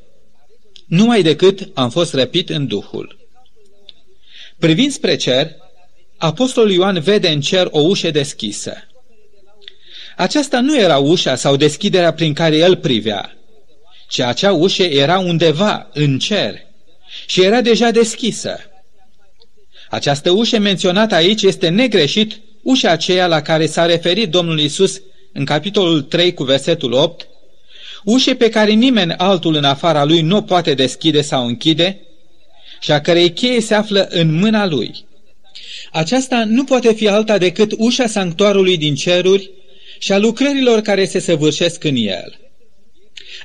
numai 0.87 1.21
decât 1.21 1.69
am 1.73 1.89
fost 1.89 2.13
răpit 2.13 2.49
în 2.49 2.67
Duhul. 2.67 3.17
Privind 4.59 4.91
spre 4.91 5.15
cer, 5.15 5.51
Apostolul 6.17 6.71
Ioan 6.71 6.99
vede 6.99 7.27
în 7.29 7.41
cer 7.41 7.67
o 7.71 7.79
ușă 7.79 8.11
deschisă. 8.11 8.73
Aceasta 10.15 10.59
nu 10.59 10.79
era 10.79 10.97
ușa 10.97 11.35
sau 11.35 11.55
deschiderea 11.55 12.13
prin 12.13 12.33
care 12.33 12.57
el 12.57 12.75
privea, 12.75 13.37
ci 14.07 14.19
acea 14.19 14.51
ușă 14.51 14.83
era 14.83 15.19
undeva 15.19 15.89
în 15.93 16.19
cer 16.19 16.71
și 17.25 17.43
era 17.43 17.61
deja 17.61 17.91
deschisă. 17.91 18.59
Această 19.89 20.31
ușă 20.31 20.59
menționată 20.59 21.15
aici 21.15 21.41
este 21.41 21.69
negreșit 21.69 22.41
ușa 22.61 22.91
aceea 22.91 23.27
la 23.27 23.41
care 23.41 23.65
s-a 23.65 23.85
referit 23.85 24.29
Domnul 24.29 24.59
Isus 24.59 25.01
în 25.33 25.45
capitolul 25.45 26.01
3 26.01 26.33
cu 26.33 26.43
versetul 26.43 26.91
8, 26.91 27.27
ușe 28.03 28.35
pe 28.35 28.49
care 28.49 28.71
nimeni 28.71 29.13
altul 29.13 29.55
în 29.55 29.63
afara 29.63 30.03
lui 30.03 30.21
nu 30.21 30.43
poate 30.43 30.73
deschide 30.73 31.21
sau 31.21 31.45
închide 31.45 32.01
și 32.79 32.91
a 32.91 33.01
cărei 33.01 33.33
cheie 33.33 33.61
se 33.61 33.73
află 33.73 34.07
în 34.09 34.33
mâna 34.33 34.65
lui. 34.65 35.05
Aceasta 35.91 36.43
nu 36.47 36.63
poate 36.63 36.93
fi 36.93 37.07
alta 37.07 37.37
decât 37.37 37.71
ușa 37.77 38.07
sanctuarului 38.07 38.77
din 38.77 38.95
ceruri 38.95 39.51
și 39.99 40.11
a 40.11 40.17
lucrărilor 40.17 40.81
care 40.81 41.05
se 41.05 41.19
săvârșesc 41.19 41.83
în 41.83 41.95
el. 41.95 42.39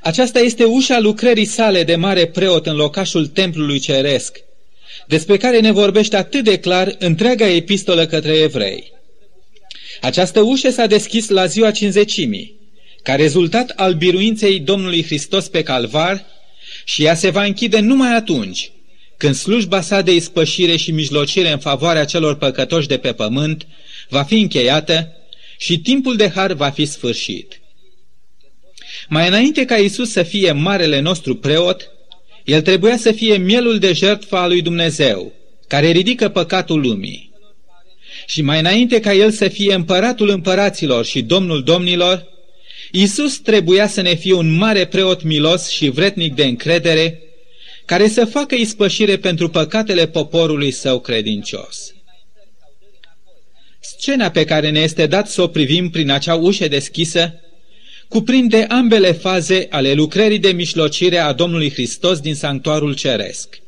Aceasta 0.03 0.39
este 0.39 0.65
ușa 0.65 0.99
lucrării 0.99 1.45
sale 1.45 1.85
de 1.85 1.97
mare 1.97 2.27
preot 2.27 2.67
în 2.67 2.77
locașul 2.77 3.27
templului 3.27 3.79
ceresc, 3.79 4.39
despre 5.07 5.37
care 5.37 5.61
ne 5.61 5.73
vorbește 5.73 6.17
atât 6.17 6.45
de 6.45 6.59
clar 6.59 6.97
întreaga 6.99 7.49
epistolă 7.49 8.07
către 8.07 8.33
evrei. 8.33 8.93
Această 10.01 10.41
ușă 10.41 10.71
s-a 10.71 10.87
deschis 10.87 11.29
la 11.29 11.47
ziua 11.47 11.71
cinzecimii, 11.71 12.55
ca 13.03 13.15
rezultat 13.15 13.73
al 13.77 13.95
biruinței 13.95 14.61
Domnului 14.61 15.05
Hristos 15.05 15.49
pe 15.49 15.63
calvar 15.63 16.25
și 16.85 17.05
ea 17.05 17.15
se 17.15 17.31
va 17.31 17.45
închide 17.45 17.79
numai 17.79 18.15
atunci 18.15 18.71
când 19.17 19.35
slujba 19.35 19.81
sa 19.81 20.03
de 20.03 20.15
ispășire 20.15 20.77
și 20.77 20.91
mijlocire 20.91 21.51
în 21.51 21.59
favoarea 21.59 22.05
celor 22.05 22.37
păcătoși 22.37 22.89
de 22.89 22.97
pe 22.97 23.13
pământ 23.13 23.67
va 24.09 24.23
fi 24.23 24.41
încheiată 24.41 25.13
și 25.59 25.79
timpul 25.79 26.17
de 26.17 26.29
har 26.29 26.53
va 26.53 26.71
fi 26.71 26.85
sfârșit. 26.85 27.61
Mai 29.09 29.29
înainte 29.29 29.65
ca 29.65 29.77
Isus 29.77 30.11
să 30.11 30.23
fie 30.23 30.53
marele 30.53 31.01
nostru 31.01 31.37
preot, 31.37 31.91
el 32.45 32.63
trebuia 32.63 32.97
să 32.97 33.13
fie 33.13 33.37
mielul 33.37 33.79
de 33.79 33.93
jertfă 33.93 34.37
a 34.37 34.47
lui 34.47 34.63
Dumnezeu, 34.63 35.33
care 35.67 35.91
ridică 35.91 36.29
păcatul 36.29 36.81
lumii. 36.81 37.33
Și 38.27 38.43
mai 38.43 38.59
înainte 38.59 39.01
ca 39.01 39.13
el 39.13 39.31
să 39.31 39.49
fie 39.49 39.75
împăratul 39.75 40.29
împăraților 40.29 41.05
și 41.05 41.23
domnul 41.23 41.63
domnilor, 41.63 42.27
Isus 42.93 43.39
trebuia 43.39 43.87
să 43.87 44.01
ne 44.01 44.15
fie 44.15 44.33
un 44.33 44.57
mare 44.57 44.87
preot 44.87 45.23
milos 45.23 45.69
și 45.69 45.89
vretnic 45.89 46.35
de 46.35 46.45
încredere, 46.45 47.23
care 47.85 48.09
să 48.09 48.25
facă 48.25 48.55
ispășire 48.55 49.17
pentru 49.17 49.49
păcatele 49.49 50.07
poporului 50.07 50.71
său 50.71 51.01
credincios. 51.01 51.95
Scena 53.81 54.31
pe 54.31 54.45
care 54.45 54.71
ne 54.71 54.81
este 54.81 55.07
dat 55.07 55.29
să 55.29 55.43
o 55.43 55.47
privim 55.47 55.91
prin 55.91 56.11
acea 56.11 56.35
ușă 56.35 56.69
deschisă 56.69 57.41
cuprinde 58.09 58.65
ambele 58.69 59.13
faze 59.13 59.67
ale 59.71 59.93
lucrării 59.93 60.39
de 60.39 60.53
mișlocire 60.53 61.19
a 61.19 61.33
Domnului 61.33 61.73
Hristos 61.73 62.21
din 62.21 62.35
sanctuarul 62.35 62.95
ceresc. 62.95 63.59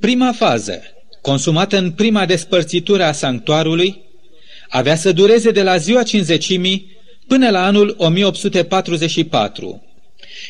Prima 0.00 0.32
fază, 0.32 0.82
consumată 1.20 1.76
în 1.76 1.90
prima 1.90 2.26
despărțitură 2.26 3.04
a 3.04 3.12
sanctuarului, 3.12 4.00
avea 4.68 4.96
să 4.96 5.12
dureze 5.12 5.50
de 5.50 5.62
la 5.62 5.76
ziua 5.76 6.02
cinzecimii 6.02 6.96
până 7.26 7.50
la 7.50 7.64
anul 7.64 7.94
1844, 7.98 9.82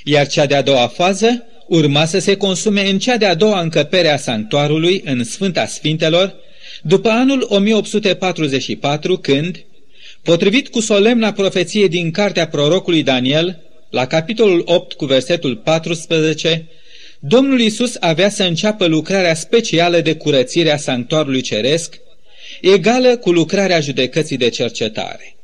iar 0.04 0.26
cea 0.26 0.46
de-a 0.46 0.62
doua 0.62 0.86
fază 0.86 1.44
urma 1.68 2.04
să 2.04 2.18
se 2.18 2.36
consume 2.36 2.88
în 2.88 2.98
cea 2.98 3.16
de-a 3.16 3.34
doua 3.34 3.60
încăpere 3.60 4.08
a 4.08 4.16
sanctuarului 4.16 5.02
în 5.04 5.24
Sfânta 5.24 5.66
Sfintelor, 5.66 6.34
după 6.82 7.08
anul 7.08 7.46
1844, 7.48 9.16
când, 9.16 9.64
potrivit 10.22 10.68
cu 10.68 10.80
solemna 10.80 11.32
profeție 11.32 11.86
din 11.86 12.10
cartea 12.10 12.48
prorocului 12.48 13.02
Daniel, 13.02 13.62
la 13.90 14.06
capitolul 14.06 14.62
8 14.64 14.92
cu 14.92 15.04
versetul 15.04 15.56
14, 15.56 16.68
Domnul 17.20 17.60
Isus 17.60 17.96
avea 18.00 18.28
să 18.28 18.42
înceapă 18.42 18.86
lucrarea 18.86 19.34
specială 19.34 20.00
de 20.00 20.16
curățire 20.16 20.70
a 20.70 20.76
sanctuarului 20.76 21.40
ceresc, 21.40 22.00
egală 22.60 23.16
cu 23.16 23.32
lucrarea 23.32 23.80
judecății 23.80 24.36
de 24.36 24.48
cercetare. 24.48 25.36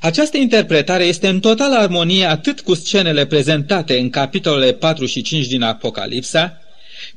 Această 0.00 0.36
interpretare 0.36 1.04
este 1.04 1.28
în 1.28 1.40
totală 1.40 1.74
armonie 1.74 2.24
atât 2.24 2.60
cu 2.60 2.74
scenele 2.74 3.26
prezentate 3.26 3.98
în 3.98 4.10
capitolele 4.10 4.72
4 4.72 5.06
și 5.06 5.22
5 5.22 5.46
din 5.46 5.62
Apocalipsa, 5.62 6.60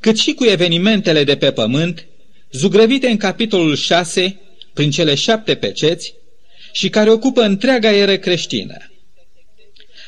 cât 0.00 0.18
și 0.18 0.32
cu 0.32 0.44
evenimentele 0.44 1.24
de 1.24 1.36
pe 1.36 1.52
pământ, 1.52 2.06
zugrăvite 2.52 3.08
în 3.08 3.16
capitolul 3.16 3.76
6 3.76 4.38
prin 4.72 4.90
cele 4.90 5.14
șapte 5.14 5.54
peceți 5.54 6.14
și 6.74 6.88
care 6.88 7.10
ocupă 7.10 7.42
întreaga 7.42 7.92
eră 7.92 8.16
creștină. 8.16 8.76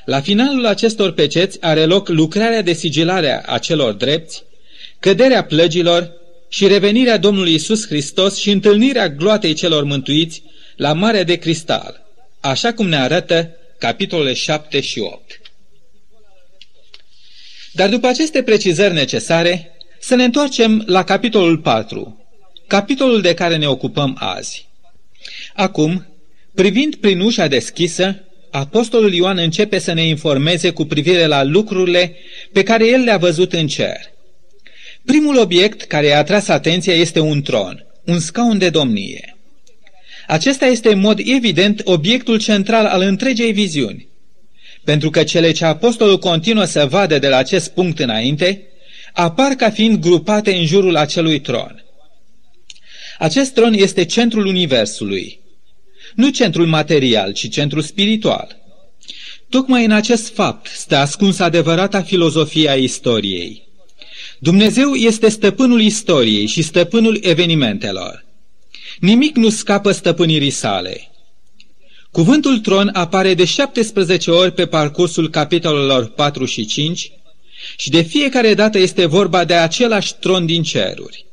La 0.04 0.20
finalul 0.20 0.66
acestor 0.66 1.12
peceți 1.12 1.60
are 1.60 1.84
loc 1.84 2.08
lucrarea 2.08 2.62
de 2.62 2.72
sigilare 2.72 3.42
a 3.46 3.58
celor 3.58 3.92
drepți, 3.92 4.42
căderea 5.00 5.44
plăgilor 5.44 6.12
și 6.48 6.66
revenirea 6.66 7.16
Domnului 7.16 7.54
Isus 7.54 7.86
Hristos 7.86 8.36
și 8.36 8.50
întâlnirea 8.50 9.08
gloatei 9.08 9.52
celor 9.52 9.84
mântuiți 9.84 10.42
la 10.76 10.92
Marea 10.92 11.24
de 11.24 11.36
Cristal– 11.36 12.00
așa 12.40 12.72
cum 12.72 12.88
ne 12.88 12.96
arată 12.96 13.50
capitolele 13.78 14.32
7 14.32 14.80
și 14.80 15.00
8. 15.00 15.40
Dar 17.72 17.88
după 17.88 18.06
aceste 18.06 18.42
precizări 18.42 18.94
necesare, 18.94 19.76
să 20.00 20.14
ne 20.14 20.24
întoarcem 20.24 20.82
la 20.86 21.04
capitolul 21.04 21.58
4, 21.58 22.26
capitolul 22.66 23.20
de 23.20 23.34
care 23.34 23.56
ne 23.56 23.68
ocupăm 23.68 24.16
azi. 24.18 24.68
Acum, 25.54 26.06
privind 26.56 26.94
prin 26.94 27.20
ușa 27.20 27.46
deschisă, 27.46 28.20
Apostolul 28.50 29.14
Ioan 29.14 29.38
începe 29.38 29.78
să 29.78 29.92
ne 29.92 30.06
informeze 30.06 30.70
cu 30.70 30.84
privire 30.84 31.26
la 31.26 31.42
lucrurile 31.42 32.16
pe 32.52 32.62
care 32.62 32.88
el 32.88 33.00
le-a 33.00 33.16
văzut 33.16 33.52
în 33.52 33.66
cer. 33.66 34.00
Primul 35.04 35.38
obiect 35.38 35.82
care 35.82 36.12
a 36.12 36.18
atras 36.18 36.48
atenția 36.48 36.94
este 36.94 37.20
un 37.20 37.42
tron, 37.42 37.86
un 38.04 38.18
scaun 38.18 38.58
de 38.58 38.68
domnie. 38.68 39.36
Acesta 40.26 40.66
este 40.66 40.92
în 40.92 41.00
mod 41.00 41.20
evident 41.24 41.80
obiectul 41.84 42.38
central 42.38 42.84
al 42.86 43.00
întregei 43.00 43.52
viziuni. 43.52 44.08
Pentru 44.84 45.10
că 45.10 45.22
cele 45.22 45.52
ce 45.52 45.64
apostolul 45.64 46.18
continuă 46.18 46.64
să 46.64 46.86
vadă 46.86 47.18
de 47.18 47.28
la 47.28 47.36
acest 47.36 47.70
punct 47.70 47.98
înainte, 47.98 48.62
apar 49.12 49.52
ca 49.52 49.70
fiind 49.70 50.00
grupate 50.00 50.54
în 50.54 50.66
jurul 50.66 50.96
acelui 50.96 51.40
tron. 51.40 51.84
Acest 53.18 53.54
tron 53.54 53.72
este 53.72 54.04
centrul 54.04 54.46
universului, 54.46 55.40
nu 56.16 56.28
centrul 56.30 56.66
material, 56.66 57.32
ci 57.32 57.50
centrul 57.50 57.82
spiritual. 57.82 58.56
Tocmai 59.48 59.84
în 59.84 59.90
acest 59.90 60.34
fapt 60.34 60.66
stă 60.66 60.96
ascuns 60.96 61.38
adevărata 61.38 62.02
filozofia 62.02 62.74
istoriei. 62.74 63.62
Dumnezeu 64.38 64.94
este 64.94 65.28
stăpânul 65.28 65.80
istoriei 65.80 66.46
și 66.46 66.62
stăpânul 66.62 67.18
evenimentelor. 67.22 68.24
Nimic 69.00 69.36
nu 69.36 69.48
scapă 69.48 69.92
stăpânirii 69.92 70.50
sale. 70.50 71.10
Cuvântul 72.10 72.58
tron 72.58 72.90
apare 72.92 73.34
de 73.34 73.44
17 73.44 74.30
ori 74.30 74.52
pe 74.52 74.66
parcursul 74.66 75.30
capitolelor 75.30 76.08
4 76.08 76.44
și 76.44 76.66
5 76.66 77.10
și 77.76 77.90
de 77.90 78.02
fiecare 78.02 78.54
dată 78.54 78.78
este 78.78 79.06
vorba 79.06 79.44
de 79.44 79.54
același 79.54 80.14
tron 80.14 80.46
din 80.46 80.62
ceruri. 80.62 81.26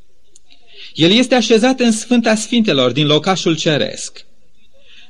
El 0.94 1.12
este 1.12 1.36
așezat 1.36 1.80
în 1.80 1.92
Sfânta 1.92 2.36
Sfintelor 2.36 2.92
din 2.92 3.06
locașul 3.06 3.56
ceresc. 3.56 4.26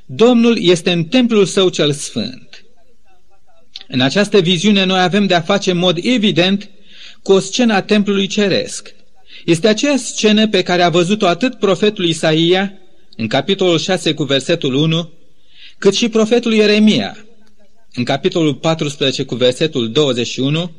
Domnul 0.06 0.58
este 0.60 0.92
în 0.92 1.04
templul 1.04 1.44
său 1.44 1.68
cel 1.68 1.92
sfânt. 1.92 2.64
În 3.88 4.00
această 4.00 4.40
viziune 4.40 4.84
noi 4.84 5.00
avem 5.00 5.26
de 5.26 5.34
a 5.34 5.40
face 5.40 5.70
în 5.70 5.76
mod 5.76 5.98
evident 6.02 6.70
cu 7.22 7.32
o 7.32 7.38
scenă 7.38 7.74
a 7.74 7.82
templului 7.82 8.26
ceresc. 8.26 8.94
Este 9.44 9.68
aceea 9.68 9.96
scenă 9.96 10.48
pe 10.48 10.62
care 10.62 10.82
a 10.82 10.88
văzut-o 10.88 11.26
atât 11.26 11.54
profetul 11.54 12.04
Isaia, 12.04 12.78
în 13.16 13.26
capitolul 13.26 13.78
6 13.78 14.14
cu 14.14 14.22
versetul 14.22 14.74
1, 14.74 15.12
cât 15.78 15.94
și 15.94 16.08
profetul 16.08 16.52
Ieremia, 16.52 17.26
în 17.94 18.04
capitolul 18.04 18.54
14 18.54 19.24
cu 19.24 19.34
versetul 19.34 19.90
21, 19.90 20.72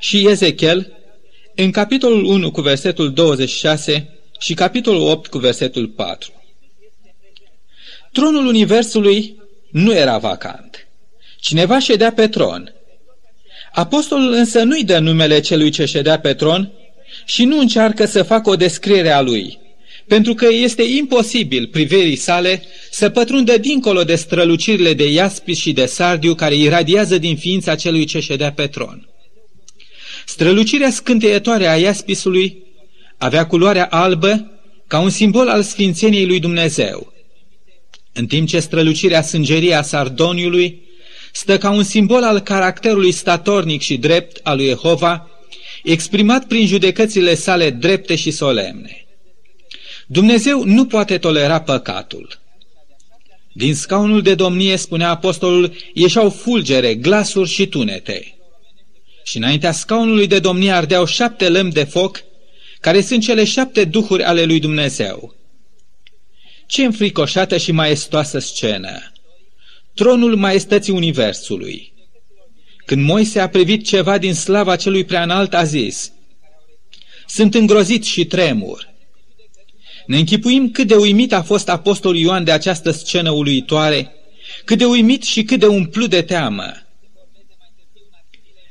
și 0.00 0.28
Ezechiel, 0.28 0.92
în 1.54 1.70
capitolul 1.70 2.24
1 2.24 2.50
cu 2.50 2.60
versetul 2.60 3.12
26 3.12 4.08
și 4.38 4.54
capitolul 4.54 5.08
8 5.08 5.26
cu 5.26 5.38
versetul 5.38 5.88
4. 5.88 6.32
Tronul 8.16 8.46
Universului 8.46 9.36
nu 9.70 9.94
era 9.94 10.18
vacant. 10.18 10.88
Cineva 11.40 11.78
ședea 11.78 12.12
pe 12.12 12.28
tron. 12.28 12.74
Apostolul 13.72 14.32
însă 14.32 14.62
nu-i 14.62 14.84
dă 14.84 14.98
numele 14.98 15.40
celui 15.40 15.70
ce 15.70 15.84
ședea 15.84 16.18
pe 16.18 16.34
tron 16.34 16.72
și 17.24 17.44
nu 17.44 17.58
încearcă 17.58 18.06
să 18.06 18.22
facă 18.22 18.50
o 18.50 18.56
descriere 18.56 19.10
a 19.10 19.20
lui, 19.20 19.58
pentru 20.06 20.34
că 20.34 20.46
este 20.50 20.82
imposibil 20.82 21.66
privirii 21.66 22.16
sale 22.16 22.62
să 22.90 23.08
pătrundă 23.08 23.58
dincolo 23.58 24.04
de 24.04 24.14
strălucirile 24.14 24.94
de 24.94 25.10
iaspis 25.10 25.58
și 25.58 25.72
de 25.72 25.86
sardiu 25.86 26.34
care 26.34 26.54
iradiază 26.54 27.18
din 27.18 27.36
ființa 27.36 27.74
celui 27.74 28.04
ce 28.04 28.20
ședea 28.20 28.52
pe 28.52 28.66
tron. 28.66 29.08
Strălucirea 30.26 30.90
scânteietoare 30.90 31.66
a 31.66 31.76
iaspisului 31.76 32.62
avea 33.18 33.46
culoarea 33.46 33.86
albă 33.86 34.60
ca 34.86 35.00
un 35.00 35.10
simbol 35.10 35.48
al 35.48 35.62
sfințeniei 35.62 36.26
lui 36.26 36.40
Dumnezeu, 36.40 37.14
în 38.16 38.26
timp 38.26 38.48
ce 38.48 38.60
strălucirea 38.60 39.22
sângerie 39.22 39.74
a 39.74 39.82
sardoniului 39.82 40.82
stă 41.32 41.58
ca 41.58 41.70
un 41.70 41.82
simbol 41.82 42.22
al 42.22 42.40
caracterului 42.40 43.12
statornic 43.12 43.80
și 43.80 43.96
drept 43.96 44.40
al 44.42 44.56
lui 44.56 44.66
Jehova, 44.66 45.30
exprimat 45.82 46.46
prin 46.46 46.66
judecățile 46.66 47.34
sale 47.34 47.70
drepte 47.70 48.14
și 48.14 48.30
solemne. 48.30 49.06
Dumnezeu 50.06 50.64
nu 50.64 50.86
poate 50.86 51.18
tolera 51.18 51.60
păcatul. 51.60 52.40
Din 53.52 53.74
scaunul 53.74 54.22
de 54.22 54.34
domnie, 54.34 54.76
spunea 54.76 55.10
apostolul, 55.10 55.72
ieșau 55.94 56.30
fulgere, 56.30 56.94
glasuri 56.94 57.48
și 57.48 57.66
tunete. 57.66 58.36
Și 59.24 59.36
înaintea 59.36 59.72
scaunului 59.72 60.26
de 60.26 60.38
domnie 60.38 60.70
ardeau 60.70 61.04
șapte 61.04 61.48
lămpi 61.48 61.74
de 61.74 61.84
foc, 61.84 62.22
care 62.80 63.00
sunt 63.00 63.22
cele 63.22 63.44
șapte 63.44 63.84
duhuri 63.84 64.22
ale 64.22 64.44
lui 64.44 64.60
Dumnezeu. 64.60 65.34
Ce 66.66 66.84
înfricoșată 66.84 67.56
și 67.56 67.72
maestoasă 67.72 68.38
scenă! 68.38 69.12
Tronul 69.94 70.36
maestății 70.36 70.92
Universului. 70.92 71.92
Când 72.86 73.02
Moise 73.02 73.40
a 73.40 73.48
privit 73.48 73.86
ceva 73.86 74.18
din 74.18 74.34
slava 74.34 74.76
celui 74.76 75.04
preanalt, 75.04 75.54
a 75.54 75.64
zis, 75.64 76.12
Sunt 77.26 77.54
îngrozit 77.54 78.04
și 78.04 78.24
tremur. 78.24 78.94
Ne 80.06 80.18
închipuim 80.18 80.70
cât 80.70 80.86
de 80.86 80.94
uimit 80.94 81.32
a 81.32 81.42
fost 81.42 81.68
apostolul 81.68 82.18
Ioan 82.18 82.44
de 82.44 82.52
această 82.52 82.90
scenă 82.90 83.30
uluitoare, 83.30 84.12
cât 84.64 84.78
de 84.78 84.84
uimit 84.84 85.22
și 85.22 85.42
cât 85.42 85.60
de 85.60 85.66
umplut 85.66 86.10
de 86.10 86.22
teamă. 86.22 86.72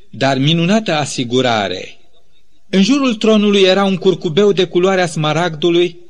Dar 0.09 0.37
minunată 0.37 0.93
asigurare! 0.93 1.97
În 2.69 2.83
jurul 2.83 3.15
tronului 3.15 3.61
era 3.61 3.83
un 3.83 3.95
curcubeu 3.95 4.51
de 4.51 4.65
culoarea 4.65 5.05
smaragdului, 5.05 6.04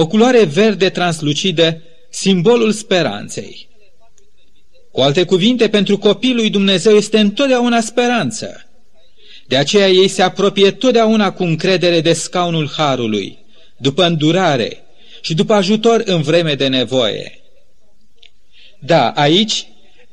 o 0.00 0.06
culoare 0.06 0.44
verde 0.44 0.88
translucidă, 0.88 1.82
simbolul 2.10 2.72
speranței. 2.72 3.68
Cu 4.92 5.00
alte 5.00 5.24
cuvinte, 5.24 5.68
pentru 5.68 5.98
copilul 5.98 6.36
lui 6.36 6.50
Dumnezeu 6.50 6.96
este 6.96 7.18
întotdeauna 7.18 7.80
speranță. 7.80 8.66
De 9.46 9.56
aceea 9.56 9.88
ei 9.88 10.08
se 10.08 10.22
apropie 10.22 10.70
totdeauna 10.70 11.32
cu 11.32 11.42
încredere 11.42 12.00
de 12.00 12.12
scaunul 12.12 12.70
Harului, 12.76 13.38
după 13.76 14.04
îndurare 14.04 14.84
și 15.20 15.34
după 15.34 15.52
ajutor 15.52 16.02
în 16.04 16.22
vreme 16.22 16.54
de 16.54 16.66
nevoie. 16.66 17.40
Da, 18.78 19.10
aici, 19.10 19.66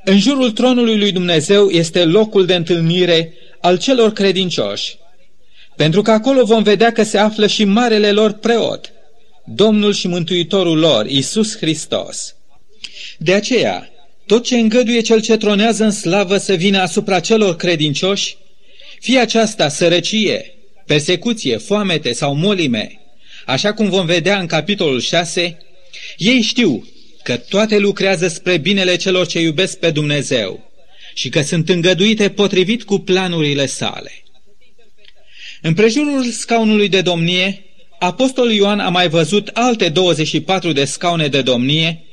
în 0.04 0.20
jurul 0.20 0.52
tronului 0.52 0.98
lui 0.98 1.12
Dumnezeu 1.12 1.70
este 1.70 2.06
locul 2.06 2.46
de 2.46 2.56
întâlnire 2.56 3.34
al 3.62 3.78
celor 3.78 4.14
credincioși, 4.14 4.98
pentru 5.76 6.02
că 6.02 6.12
acolo 6.12 6.44
vom 6.44 6.64
vedea 6.64 6.92
că 6.92 7.04
se 7.04 7.18
află 7.18 7.48
și 7.48 7.64
marele 7.64 8.12
lor 8.12 8.32
preot, 8.32 8.95
Domnul 9.48 9.94
și 9.94 10.08
Mântuitorul 10.08 10.78
lor, 10.78 11.06
Isus 11.06 11.58
Hristos. 11.58 12.36
De 13.18 13.34
aceea, 13.34 13.90
tot 14.26 14.44
ce 14.44 14.58
îngăduie 14.58 15.02
cel 15.02 15.22
ce 15.22 15.38
tronează 15.38 15.84
în 15.84 15.92
slavă 15.92 16.38
să 16.38 16.54
vină 16.54 16.80
asupra 16.80 17.20
celor 17.20 17.56
credincioși, 17.56 18.38
fie 19.00 19.20
aceasta 19.20 19.70
sărăcie, 19.70 20.54
persecuție, 20.86 21.58
foamete 21.58 22.14
sau 22.14 22.36
molime, 22.36 23.00
așa 23.46 23.74
cum 23.74 23.90
vom 23.90 24.06
vedea 24.06 24.40
în 24.40 24.46
capitolul 24.46 25.02
6, 25.02 25.58
ei 26.18 26.42
știu 26.42 26.88
că 27.24 27.38
toate 27.38 27.78
lucrează 27.78 28.28
spre 28.28 28.58
binele 28.58 28.96
celor 28.96 29.28
ce 29.28 29.40
iubesc 29.40 29.80
pe 29.80 29.92
Dumnezeu 29.92 30.72
și 31.14 31.30
că 31.30 31.42
sunt 31.42 31.70
îngăduite 31.70 32.30
potrivit 32.30 32.84
cu 32.84 33.00
planurile 33.00 33.66
sale. 33.66 34.12
În 35.62 35.74
prejurul 35.74 36.24
scaunului 36.24 36.90
de 36.90 37.02
domnie, 37.02 37.65
Apostolul 38.00 38.52
Ioan 38.52 38.80
a 38.80 38.90
mai 38.90 39.10
văzut 39.10 39.50
alte 39.54 39.90
24 39.90 40.72
de 40.72 40.86
scaune 40.86 41.28
de 41.28 41.42
domnie, 41.42 42.04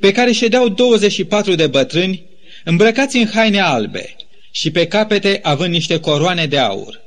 pe 0.00 0.12
care 0.12 0.32
ședeau 0.32 0.68
24 0.68 1.54
de 1.54 1.66
bătrâni, 1.66 2.22
îmbrăcați 2.64 3.16
în 3.16 3.26
haine 3.26 3.60
albe 3.60 4.16
și 4.50 4.70
pe 4.70 4.86
capete 4.86 5.40
având 5.42 5.72
niște 5.72 6.00
coroane 6.00 6.46
de 6.46 6.58
aur. 6.58 7.00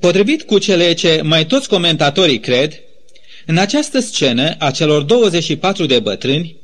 Potrivit 0.00 0.42
cu 0.42 0.58
cele 0.58 0.92
ce 0.92 1.20
mai 1.24 1.46
toți 1.46 1.68
comentatorii 1.68 2.40
cred, 2.40 2.80
în 3.46 3.56
această 3.56 4.00
scenă 4.00 4.54
a 4.58 4.70
celor 4.70 5.02
24 5.02 5.86
de 5.86 5.98
bătrâni, 5.98 6.56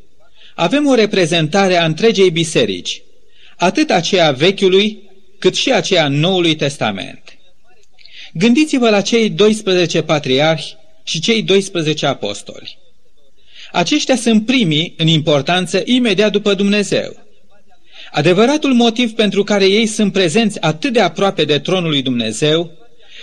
avem 0.55 0.87
o 0.87 0.95
reprezentare 0.95 1.77
a 1.77 1.85
întregei 1.85 2.31
biserici, 2.31 3.03
atât 3.57 3.91
aceea 3.91 4.31
Vechiului, 4.31 5.11
cât 5.39 5.55
și 5.55 5.73
aceea 5.73 6.09
Noului 6.09 6.55
Testament. 6.55 7.23
Gândiți-vă 8.33 8.91
la 8.91 9.01
cei 9.01 9.31
12 9.31 10.03
patriarhi 10.03 10.77
și 11.05 11.21
cei 11.21 11.43
12 11.43 12.07
apostoli. 12.07 12.79
Aceștia 13.73 14.17
sunt 14.17 14.47
primii 14.47 14.95
în 14.97 15.07
importanță 15.07 15.83
imediat 15.85 16.33
după 16.33 16.55
Dumnezeu. 16.55 17.17
Adevăratul 18.11 18.75
motiv 18.75 19.13
pentru 19.13 19.45
care 19.45 19.67
ei 19.67 19.87
sunt 19.87 20.13
prezenți 20.13 20.61
atât 20.61 20.93
de 20.93 21.01
aproape 21.01 21.45
de 21.45 21.59
tronul 21.59 21.91
lui 21.91 22.03
Dumnezeu, 22.03 22.71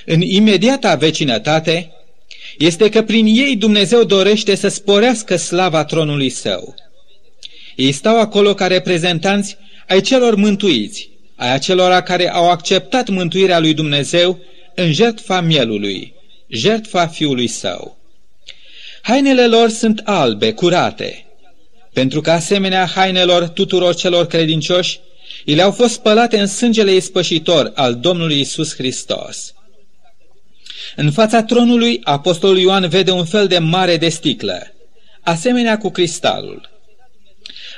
în 0.06 0.22
imediata 0.22 0.96
vecinătate, 0.96 1.92
este 2.58 2.90
că 2.90 3.02
prin 3.02 3.26
ei 3.26 3.56
Dumnezeu 3.56 4.04
dorește 4.04 4.56
să 4.56 4.68
sporească 4.68 5.36
slava 5.36 5.86
tronului 5.86 6.30
său. 6.30 6.76
Ei 7.76 7.92
stau 7.92 8.20
acolo 8.20 8.54
ca 8.54 8.68
reprezentanți 8.68 9.58
ai 9.88 10.02
celor 10.02 10.36
mântuiți, 10.36 11.10
ai 11.36 11.54
acelora 11.54 12.02
care 12.02 12.32
au 12.32 12.50
acceptat 12.50 13.10
mântuirea 13.10 13.60
lui 13.60 13.74
Dumnezeu 13.74 14.40
în 14.76 14.92
jertfa 14.92 15.42
mielului, 15.42 16.14
jertfa 16.48 17.08
fiului 17.08 17.48
său. 17.48 17.98
Hainele 19.02 19.48
lor 19.48 19.70
sunt 19.70 20.02
albe, 20.04 20.54
curate, 20.54 21.26
pentru 21.94 22.22
că 22.22 22.32
asemenea 22.32 22.86
hainelor 22.86 23.48
tuturor 23.48 23.96
celor 23.96 24.28
credincioși, 24.28 25.00
ele 25.46 25.62
au 25.62 25.72
fost 25.72 25.94
spălate 25.94 26.40
în 26.40 26.48
sângele 26.48 26.94
ispășitor 26.94 27.72
al 27.76 27.96
Domnului 27.96 28.40
Isus 28.40 28.76
Hristos. 28.76 29.54
În 30.96 31.12
fața 31.12 31.44
tronului, 31.44 32.00
Apostolul 32.04 32.58
Ioan 32.58 32.90
vede 32.90 33.12
un 33.12 33.26
fel 33.26 33.48
de 33.48 33.58
mare 33.58 33.98
de 33.98 34.10
sticlă, 34.10 34.74
asemenea 35.22 35.78
cu 35.78 35.90
cristalul. 35.90 36.70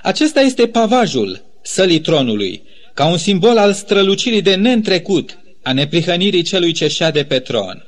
Acesta 0.02 0.40
este 0.40 0.68
pavajul 0.68 1.44
sălii 1.62 2.00
tronului, 2.00 2.64
ca 2.94 3.06
un 3.06 3.18
simbol 3.18 3.58
al 3.58 3.74
strălucirii 3.74 4.42
de 4.42 4.56
neîntrecut 4.56 5.38
a 5.64 5.74
neprihănirii 5.74 6.42
celui 6.42 6.72
ce 6.72 6.88
șade 6.88 7.24
pe 7.24 7.40
tron. 7.40 7.86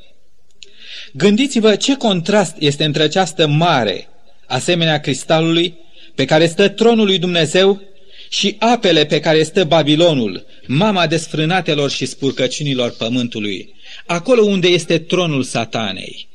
Gândiți-vă 1.13 1.75
ce 1.75 1.95
contrast 1.95 2.55
este 2.59 2.83
între 2.83 3.03
această 3.03 3.47
mare, 3.47 4.07
asemenea 4.45 4.99
cristalului, 4.99 5.77
pe 6.15 6.25
care 6.25 6.47
stă 6.47 6.69
tronul 6.69 7.05
lui 7.05 7.17
Dumnezeu 7.17 7.81
și 8.29 8.55
apele 8.59 9.05
pe 9.05 9.19
care 9.19 9.43
stă 9.43 9.63
Babilonul, 9.63 10.45
mama 10.67 11.07
desfrânatelor 11.07 11.89
și 11.89 12.05
spurcăciunilor 12.05 12.91
pământului, 12.91 13.73
acolo 14.05 14.41
unde 14.41 14.67
este 14.67 14.97
tronul 14.97 15.43
satanei. 15.43 16.27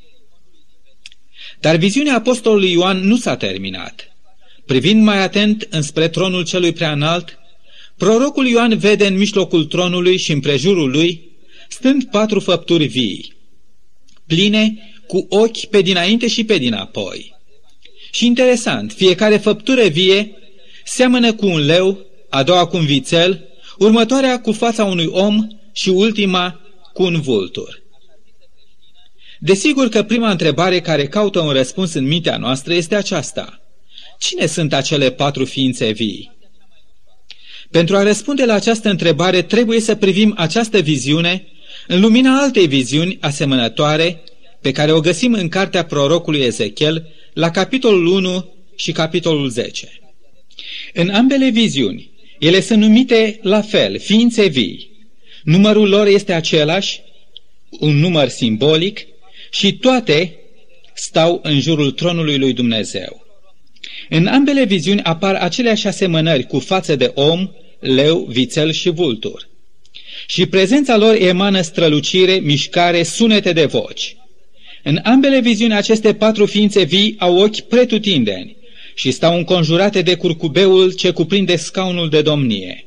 Dar 1.59 1.75
viziunea 1.75 2.15
apostolului 2.15 2.71
Ioan 2.71 2.97
nu 2.97 3.17
s-a 3.17 3.35
terminat. 3.35 4.11
Privind 4.65 5.03
mai 5.03 5.21
atent 5.23 5.67
înspre 5.69 6.07
tronul 6.07 6.43
celui 6.43 6.71
preanalt, 6.71 7.39
prorocul 7.97 8.47
Ioan 8.47 8.77
vede 8.77 9.07
în 9.07 9.17
mijlocul 9.17 9.65
tronului 9.65 10.17
și 10.17 10.31
în 10.31 10.39
prejurul 10.39 10.89
lui 10.89 11.28
stând 11.69 12.03
patru 12.03 12.39
făpturi 12.39 12.85
vii, 12.85 13.33
pline 14.27 14.91
cu 15.07 15.25
ochi 15.29 15.65
pe 15.65 15.81
dinainte 15.81 16.27
și 16.27 16.43
pe 16.43 16.57
dinapoi. 16.57 17.35
Și 18.11 18.25
interesant, 18.25 18.91
fiecare 18.91 19.37
făptură 19.37 19.87
vie 19.87 20.31
seamănă 20.83 21.33
cu 21.33 21.45
un 21.45 21.65
leu, 21.65 22.05
a 22.29 22.43
doua 22.43 22.65
cu 22.67 22.77
un 22.77 22.85
vițel, 22.85 23.47
următoarea 23.77 24.41
cu 24.41 24.51
fața 24.51 24.83
unui 24.83 25.05
om 25.05 25.47
și 25.73 25.89
ultima 25.89 26.61
cu 26.93 27.03
un 27.03 27.21
vultur. 27.21 27.81
Desigur 29.39 29.89
că 29.89 30.03
prima 30.03 30.29
întrebare 30.29 30.81
care 30.81 31.07
caută 31.07 31.39
un 31.39 31.51
răspuns 31.51 31.93
în 31.93 32.07
mintea 32.07 32.37
noastră 32.37 32.73
este 32.73 32.95
aceasta. 32.95 33.61
Cine 34.19 34.45
sunt 34.45 34.73
acele 34.73 35.11
patru 35.11 35.45
ființe 35.45 35.91
vii? 35.91 36.37
Pentru 37.71 37.97
a 37.97 38.03
răspunde 38.03 38.45
la 38.45 38.53
această 38.53 38.89
întrebare 38.89 39.41
trebuie 39.41 39.79
să 39.79 39.95
privim 39.95 40.33
această 40.37 40.79
viziune 40.79 41.47
în 41.91 41.99
lumina 41.99 42.41
altei 42.41 42.67
viziuni 42.67 43.17
asemănătoare 43.19 44.23
pe 44.61 44.71
care 44.71 44.91
o 44.91 44.99
găsim 44.99 45.33
în 45.33 45.47
cartea 45.47 45.85
prorocului 45.85 46.39
Ezechiel 46.39 47.07
la 47.33 47.51
capitolul 47.51 48.05
1 48.05 48.53
și 48.75 48.91
capitolul 48.91 49.49
10. 49.49 49.87
În 50.93 51.09
ambele 51.09 51.49
viziuni, 51.49 52.09
ele 52.39 52.61
sunt 52.61 52.79
numite 52.79 53.39
la 53.41 53.61
fel, 53.61 53.99
ființe 53.99 54.45
vii. 54.47 54.89
Numărul 55.43 55.89
lor 55.89 56.07
este 56.07 56.33
același, 56.33 57.01
un 57.69 57.95
număr 57.95 58.27
simbolic, 58.27 59.07
și 59.51 59.73
toate 59.73 60.35
stau 60.93 61.39
în 61.43 61.59
jurul 61.59 61.91
tronului 61.91 62.37
lui 62.37 62.53
Dumnezeu. 62.53 63.25
În 64.09 64.27
ambele 64.27 64.63
viziuni 64.63 65.01
apar 65.01 65.35
aceleași 65.35 65.87
asemănări 65.87 66.43
cu 66.43 66.59
față 66.59 66.95
de 66.95 67.11
om, 67.15 67.51
leu, 67.79 68.25
vițel 68.29 68.71
și 68.71 68.89
vultur. 68.89 69.48
Și 70.27 70.45
prezența 70.45 70.97
lor 70.97 71.15
emană 71.15 71.61
strălucire, 71.61 72.33
mișcare, 72.33 73.03
sunete 73.03 73.53
de 73.53 73.65
voci. 73.65 74.15
În 74.83 74.99
ambele 75.03 75.39
viziuni 75.39 75.73
aceste 75.73 76.13
patru 76.13 76.45
ființe 76.45 76.83
vii 76.83 77.15
au 77.19 77.37
ochi 77.37 77.59
pretutindeni 77.59 78.57
și 78.95 79.11
stau 79.11 79.37
înconjurate 79.37 80.01
de 80.01 80.15
curcubeul 80.15 80.91
ce 80.91 81.11
cuprinde 81.11 81.55
scaunul 81.55 82.09
de 82.09 82.21
domnie. 82.21 82.85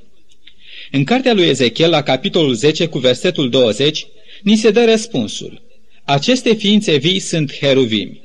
În 0.91 1.05
cartea 1.05 1.33
lui 1.33 1.45
Ezechiel, 1.45 1.91
la 1.91 2.03
capitolul 2.03 2.55
10, 2.55 2.87
cu 2.87 2.99
versetul 2.99 3.51
20, 3.51 4.07
ni 4.43 4.57
se 4.57 4.71
dă 4.71 4.85
răspunsul. 4.85 5.63
Aceste 6.05 6.55
ființe 6.55 6.97
vii 6.97 7.19
sunt 7.19 7.55
heruvimi. 7.55 8.21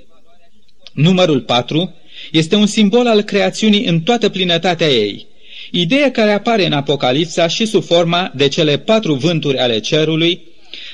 Numărul 0.94 1.42
4 1.42 1.96
este 2.32 2.56
un 2.56 2.66
simbol 2.66 3.08
al 3.08 3.22
creațiunii 3.22 3.86
în 3.86 4.02
toată 4.02 4.30
plinătatea 4.30 4.88
ei, 4.88 5.28
ideea 5.72 6.12
care 6.12 6.32
apare 6.32 6.66
în 6.66 6.72
Apocalipsa 6.72 7.48
și 7.48 7.66
sub 7.66 7.84
forma 7.84 8.32
de 8.36 8.48
cele 8.48 8.78
patru 8.78 9.14
vânturi 9.14 9.58
ale 9.58 9.80
cerului 9.80 10.42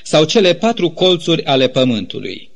sau 0.04 0.24
cele 0.24 0.54
patru 0.54 0.90
colțuri 0.90 1.46
ale 1.46 1.68
pământului. 1.68 2.50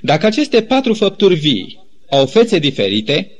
Dacă 0.00 0.26
aceste 0.26 0.62
patru 0.62 0.94
făpturi 0.94 1.34
vii 1.34 1.78
au 2.10 2.26
fețe 2.26 2.58
diferite, 2.58 3.30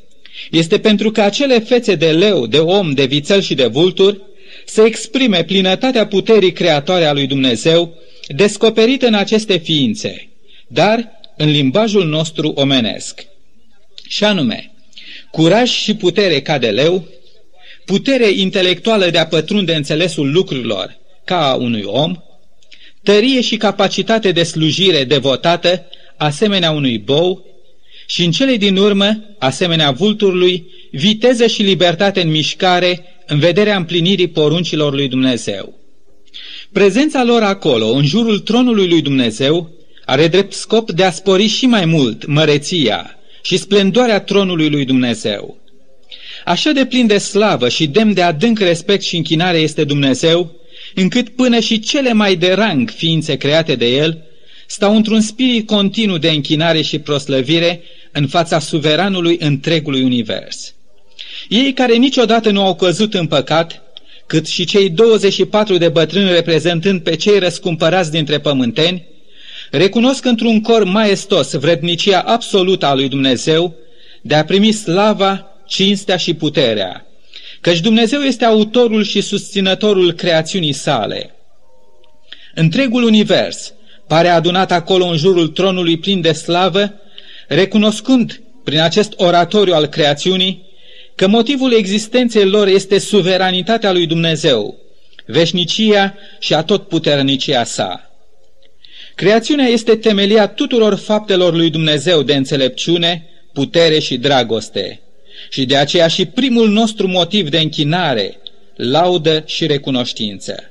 este 0.51 0.79
pentru 0.79 1.11
că 1.11 1.23
acele 1.23 1.59
fețe 1.59 1.95
de 1.95 2.11
leu, 2.11 2.47
de 2.47 2.59
om, 2.59 2.93
de 2.93 3.05
vițel 3.05 3.41
și 3.41 3.55
de 3.55 3.67
vulturi 3.67 4.21
să 4.65 4.83
exprime 4.83 5.45
plinătatea 5.45 6.07
puterii 6.07 6.53
creatoare 6.53 7.05
a 7.05 7.13
lui 7.13 7.27
Dumnezeu 7.27 7.95
descoperită 8.29 9.07
în 9.07 9.15
aceste 9.15 9.57
ființe, 9.57 10.29
dar 10.67 11.11
în 11.37 11.51
limbajul 11.51 12.07
nostru 12.07 12.49
omenesc. 12.49 13.27
Și 14.09 14.25
anume, 14.25 14.73
curaj 15.31 15.71
și 15.71 15.95
putere 15.95 16.41
ca 16.41 16.59
de 16.59 16.71
leu, 16.71 17.09
putere 17.85 18.31
intelectuală 18.31 19.11
de 19.11 19.19
a 19.19 19.27
pătrunde 19.27 19.75
înțelesul 19.75 20.33
lucrurilor 20.33 20.97
ca 21.25 21.51
a 21.51 21.55
unui 21.55 21.83
om, 21.83 22.17
tărie 23.03 23.41
și 23.41 23.57
capacitate 23.57 24.33
de 24.33 24.43
slujire 24.43 25.05
devotată, 25.05 25.87
asemenea 26.17 26.71
unui 26.71 26.99
bou, 26.99 27.45
și 28.07 28.25
în 28.25 28.31
cele 28.31 28.57
din 28.57 28.77
urmă, 28.77 29.25
asemenea 29.39 29.91
vulturului, 29.91 30.67
viteză 30.91 31.47
și 31.47 31.63
libertate 31.63 32.21
în 32.21 32.31
mișcare 32.31 33.05
în 33.27 33.39
vederea 33.39 33.77
împlinirii 33.77 34.29
poruncilor 34.29 34.93
lui 34.93 35.09
Dumnezeu. 35.09 35.79
Prezența 36.73 37.25
lor 37.25 37.43
acolo, 37.43 37.87
în 37.87 38.05
jurul 38.05 38.39
tronului 38.39 38.89
lui 38.89 39.03
Dumnezeu, 39.03 39.71
are 40.05 40.29
drept 40.29 40.53
scop 40.53 40.91
de 40.91 41.05
a 41.05 41.11
spori 41.11 41.47
și 41.47 41.67
mai 41.67 41.85
mult 41.85 42.27
măreția 42.27 43.19
și 43.43 43.57
splendoarea 43.57 44.21
tronului 44.21 44.71
lui 44.71 44.85
Dumnezeu. 44.85 45.59
Așa 46.45 46.71
de 46.71 46.85
plin 46.85 47.07
de 47.07 47.19
slavă 47.19 47.69
și 47.69 47.87
demn 47.87 48.15
de 48.15 48.23
adânc 48.23 48.59
respect 48.59 49.03
și 49.03 49.17
închinare 49.17 49.59
este 49.59 49.85
Dumnezeu, 49.85 50.55
încât 50.95 51.29
până 51.29 51.61
și 51.61 51.79
cele 51.79 52.13
mai 52.13 52.37
de 52.37 52.53
rang 52.53 52.91
ființe 52.91 53.37
create 53.37 53.75
de 53.75 53.87
El 53.87 54.25
stau 54.67 54.97
într-un 54.97 55.21
spirit 55.21 55.67
continuu 55.67 56.19
de 56.19 56.31
închinare 56.31 56.83
și 56.83 56.99
proslăvire 56.99 57.83
în 58.13 58.27
fața 58.27 58.59
suveranului 58.59 59.37
întregului 59.41 60.03
univers. 60.03 60.75
Ei 61.49 61.73
care 61.73 61.95
niciodată 61.95 62.51
nu 62.51 62.63
au 62.63 62.75
căzut 62.75 63.15
în 63.15 63.27
păcat, 63.27 63.83
cât 64.27 64.47
și 64.47 64.65
cei 64.65 64.91
24 64.91 65.77
de 65.77 65.89
bătrâni 65.89 66.31
reprezentând 66.31 67.01
pe 67.01 67.17
cei 67.17 67.39
răscumpărați 67.39 68.11
dintre 68.11 68.39
pământeni, 68.39 69.07
recunosc 69.71 70.25
într-un 70.25 70.61
cor 70.61 70.85
maestos 70.85 71.53
vrednicia 71.53 72.21
absolută 72.21 72.87
a 72.87 72.95
lui 72.95 73.09
Dumnezeu 73.09 73.75
de 74.23 74.35
a 74.35 74.45
primi 74.45 74.73
slava, 74.73 75.54
cinstea 75.67 76.17
și 76.17 76.35
puterea, 76.35 77.07
căci 77.61 77.81
Dumnezeu 77.81 78.21
este 78.21 78.45
autorul 78.45 79.05
și 79.05 79.21
susținătorul 79.21 80.13
creațiunii 80.13 80.73
sale. 80.73 81.35
Întregul 82.55 83.03
univers 83.03 83.73
pare 84.07 84.29
adunat 84.29 84.73
acolo 84.73 85.05
în 85.05 85.17
jurul 85.17 85.49
tronului 85.49 85.99
plin 85.99 86.21
de 86.21 86.33
slavă, 86.33 86.95
recunoscând 87.49 88.43
prin 88.65 88.81
acest 88.81 89.13
oratoriu 89.17 89.75
al 89.75 89.87
creațiunii 89.87 90.63
că 91.15 91.27
motivul 91.27 91.73
existenței 91.73 92.45
lor 92.45 92.67
este 92.67 92.99
suveranitatea 92.99 93.93
lui 93.93 94.07
Dumnezeu, 94.07 94.79
veșnicia 95.27 96.15
și 96.39 96.55
atotputernicia 96.55 97.65
sa. 97.65 98.11
Creațiunea 99.15 99.67
este 99.67 99.97
temelia 99.97 100.47
tuturor 100.47 100.95
faptelor 100.95 101.55
lui 101.55 101.71
Dumnezeu 101.71 102.23
de 102.23 102.35
înțelepciune, 102.35 103.27
putere 103.53 103.99
și 103.99 104.17
dragoste 104.17 105.04
și 105.51 105.65
de 105.65 105.77
aceea 105.77 106.07
și 106.07 106.25
primul 106.25 106.69
nostru 106.69 107.07
motiv 107.07 107.49
de 107.49 107.59
închinare, 107.59 108.39
laudă 108.77 109.43
și 109.47 109.67
recunoștință. 109.67 110.71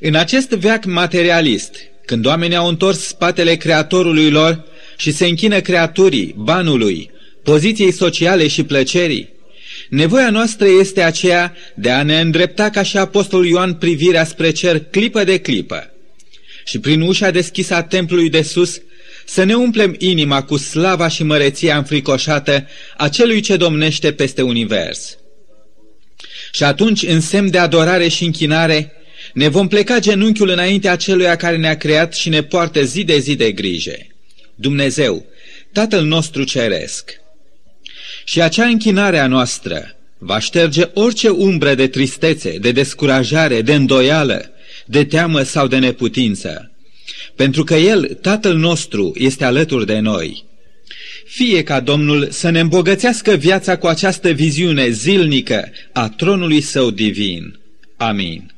În 0.00 0.14
acest 0.14 0.48
veac 0.48 0.84
materialist, 0.84 1.76
când 2.04 2.26
oamenii 2.26 2.56
au 2.56 2.68
întors 2.68 2.98
spatele 2.98 3.54
creatorului 3.54 4.30
lor 4.30 4.64
și 4.96 5.10
se 5.10 5.26
închină 5.26 5.60
creaturii, 5.60 6.34
banului, 6.36 7.10
poziției 7.42 7.92
sociale 7.92 8.48
și 8.48 8.62
plăcerii. 8.62 9.28
Nevoia 9.88 10.30
noastră 10.30 10.66
este 10.80 11.02
aceea 11.02 11.56
de 11.74 11.90
a 11.90 12.02
ne 12.02 12.20
îndrepta 12.20 12.70
ca 12.70 12.82
și 12.82 12.96
Apostolul 12.96 13.46
Ioan 13.46 13.74
privirea 13.74 14.24
spre 14.24 14.50
cer 14.50 14.78
clipă 14.78 15.24
de 15.24 15.38
clipă 15.38 15.90
și 16.64 16.78
prin 16.78 17.00
ușa 17.00 17.30
deschisă 17.30 17.74
a 17.74 17.82
templului 17.82 18.30
de 18.30 18.42
sus 18.42 18.80
să 19.28 19.44
ne 19.44 19.54
umplem 19.54 19.94
inima 19.98 20.42
cu 20.42 20.56
slava 20.56 21.08
și 21.08 21.22
măreția 21.22 21.76
înfricoșată 21.76 22.66
a 22.96 23.08
celui 23.08 23.40
ce 23.40 23.56
domnește 23.56 24.12
peste 24.12 24.42
univers. 24.42 25.18
Și 26.52 26.64
atunci, 26.64 27.02
în 27.02 27.20
semn 27.20 27.50
de 27.50 27.58
adorare 27.58 28.08
și 28.08 28.24
închinare, 28.24 28.92
ne 29.32 29.48
vom 29.48 29.68
pleca 29.68 29.98
genunchiul 29.98 30.48
înaintea 30.48 30.96
celuia 30.96 31.36
care 31.36 31.56
ne-a 31.56 31.76
creat 31.76 32.14
și 32.14 32.28
ne 32.28 32.42
poartă 32.42 32.82
zi 32.82 33.04
de 33.04 33.18
zi 33.18 33.34
de 33.34 33.52
grijă. 33.52 33.96
Dumnezeu, 34.54 35.26
Tatăl 35.72 36.04
nostru 36.04 36.44
Ceresc. 36.44 37.10
Și 38.24 38.42
acea 38.42 38.66
închinare 38.66 39.18
a 39.18 39.26
noastră 39.26 39.96
va 40.18 40.38
șterge 40.38 40.82
orice 40.94 41.28
umbră 41.28 41.74
de 41.74 41.86
tristețe, 41.86 42.58
de 42.58 42.72
descurajare, 42.72 43.62
de 43.62 43.74
îndoială, 43.74 44.50
de 44.86 45.04
teamă 45.04 45.42
sau 45.42 45.66
de 45.66 45.78
neputință. 45.78 46.72
Pentru 47.38 47.64
că 47.64 47.74
El, 47.74 48.18
Tatăl 48.20 48.56
nostru, 48.56 49.12
este 49.16 49.44
alături 49.44 49.86
de 49.86 49.98
noi. 49.98 50.44
Fie 51.24 51.62
ca 51.62 51.80
Domnul 51.80 52.30
să 52.30 52.50
ne 52.50 52.60
îmbogățească 52.60 53.34
viața 53.34 53.76
cu 53.76 53.86
această 53.86 54.30
viziune 54.30 54.88
zilnică 54.88 55.70
a 55.92 56.08
tronului 56.08 56.60
său 56.60 56.90
divin. 56.90 57.58
Amin. 57.96 58.52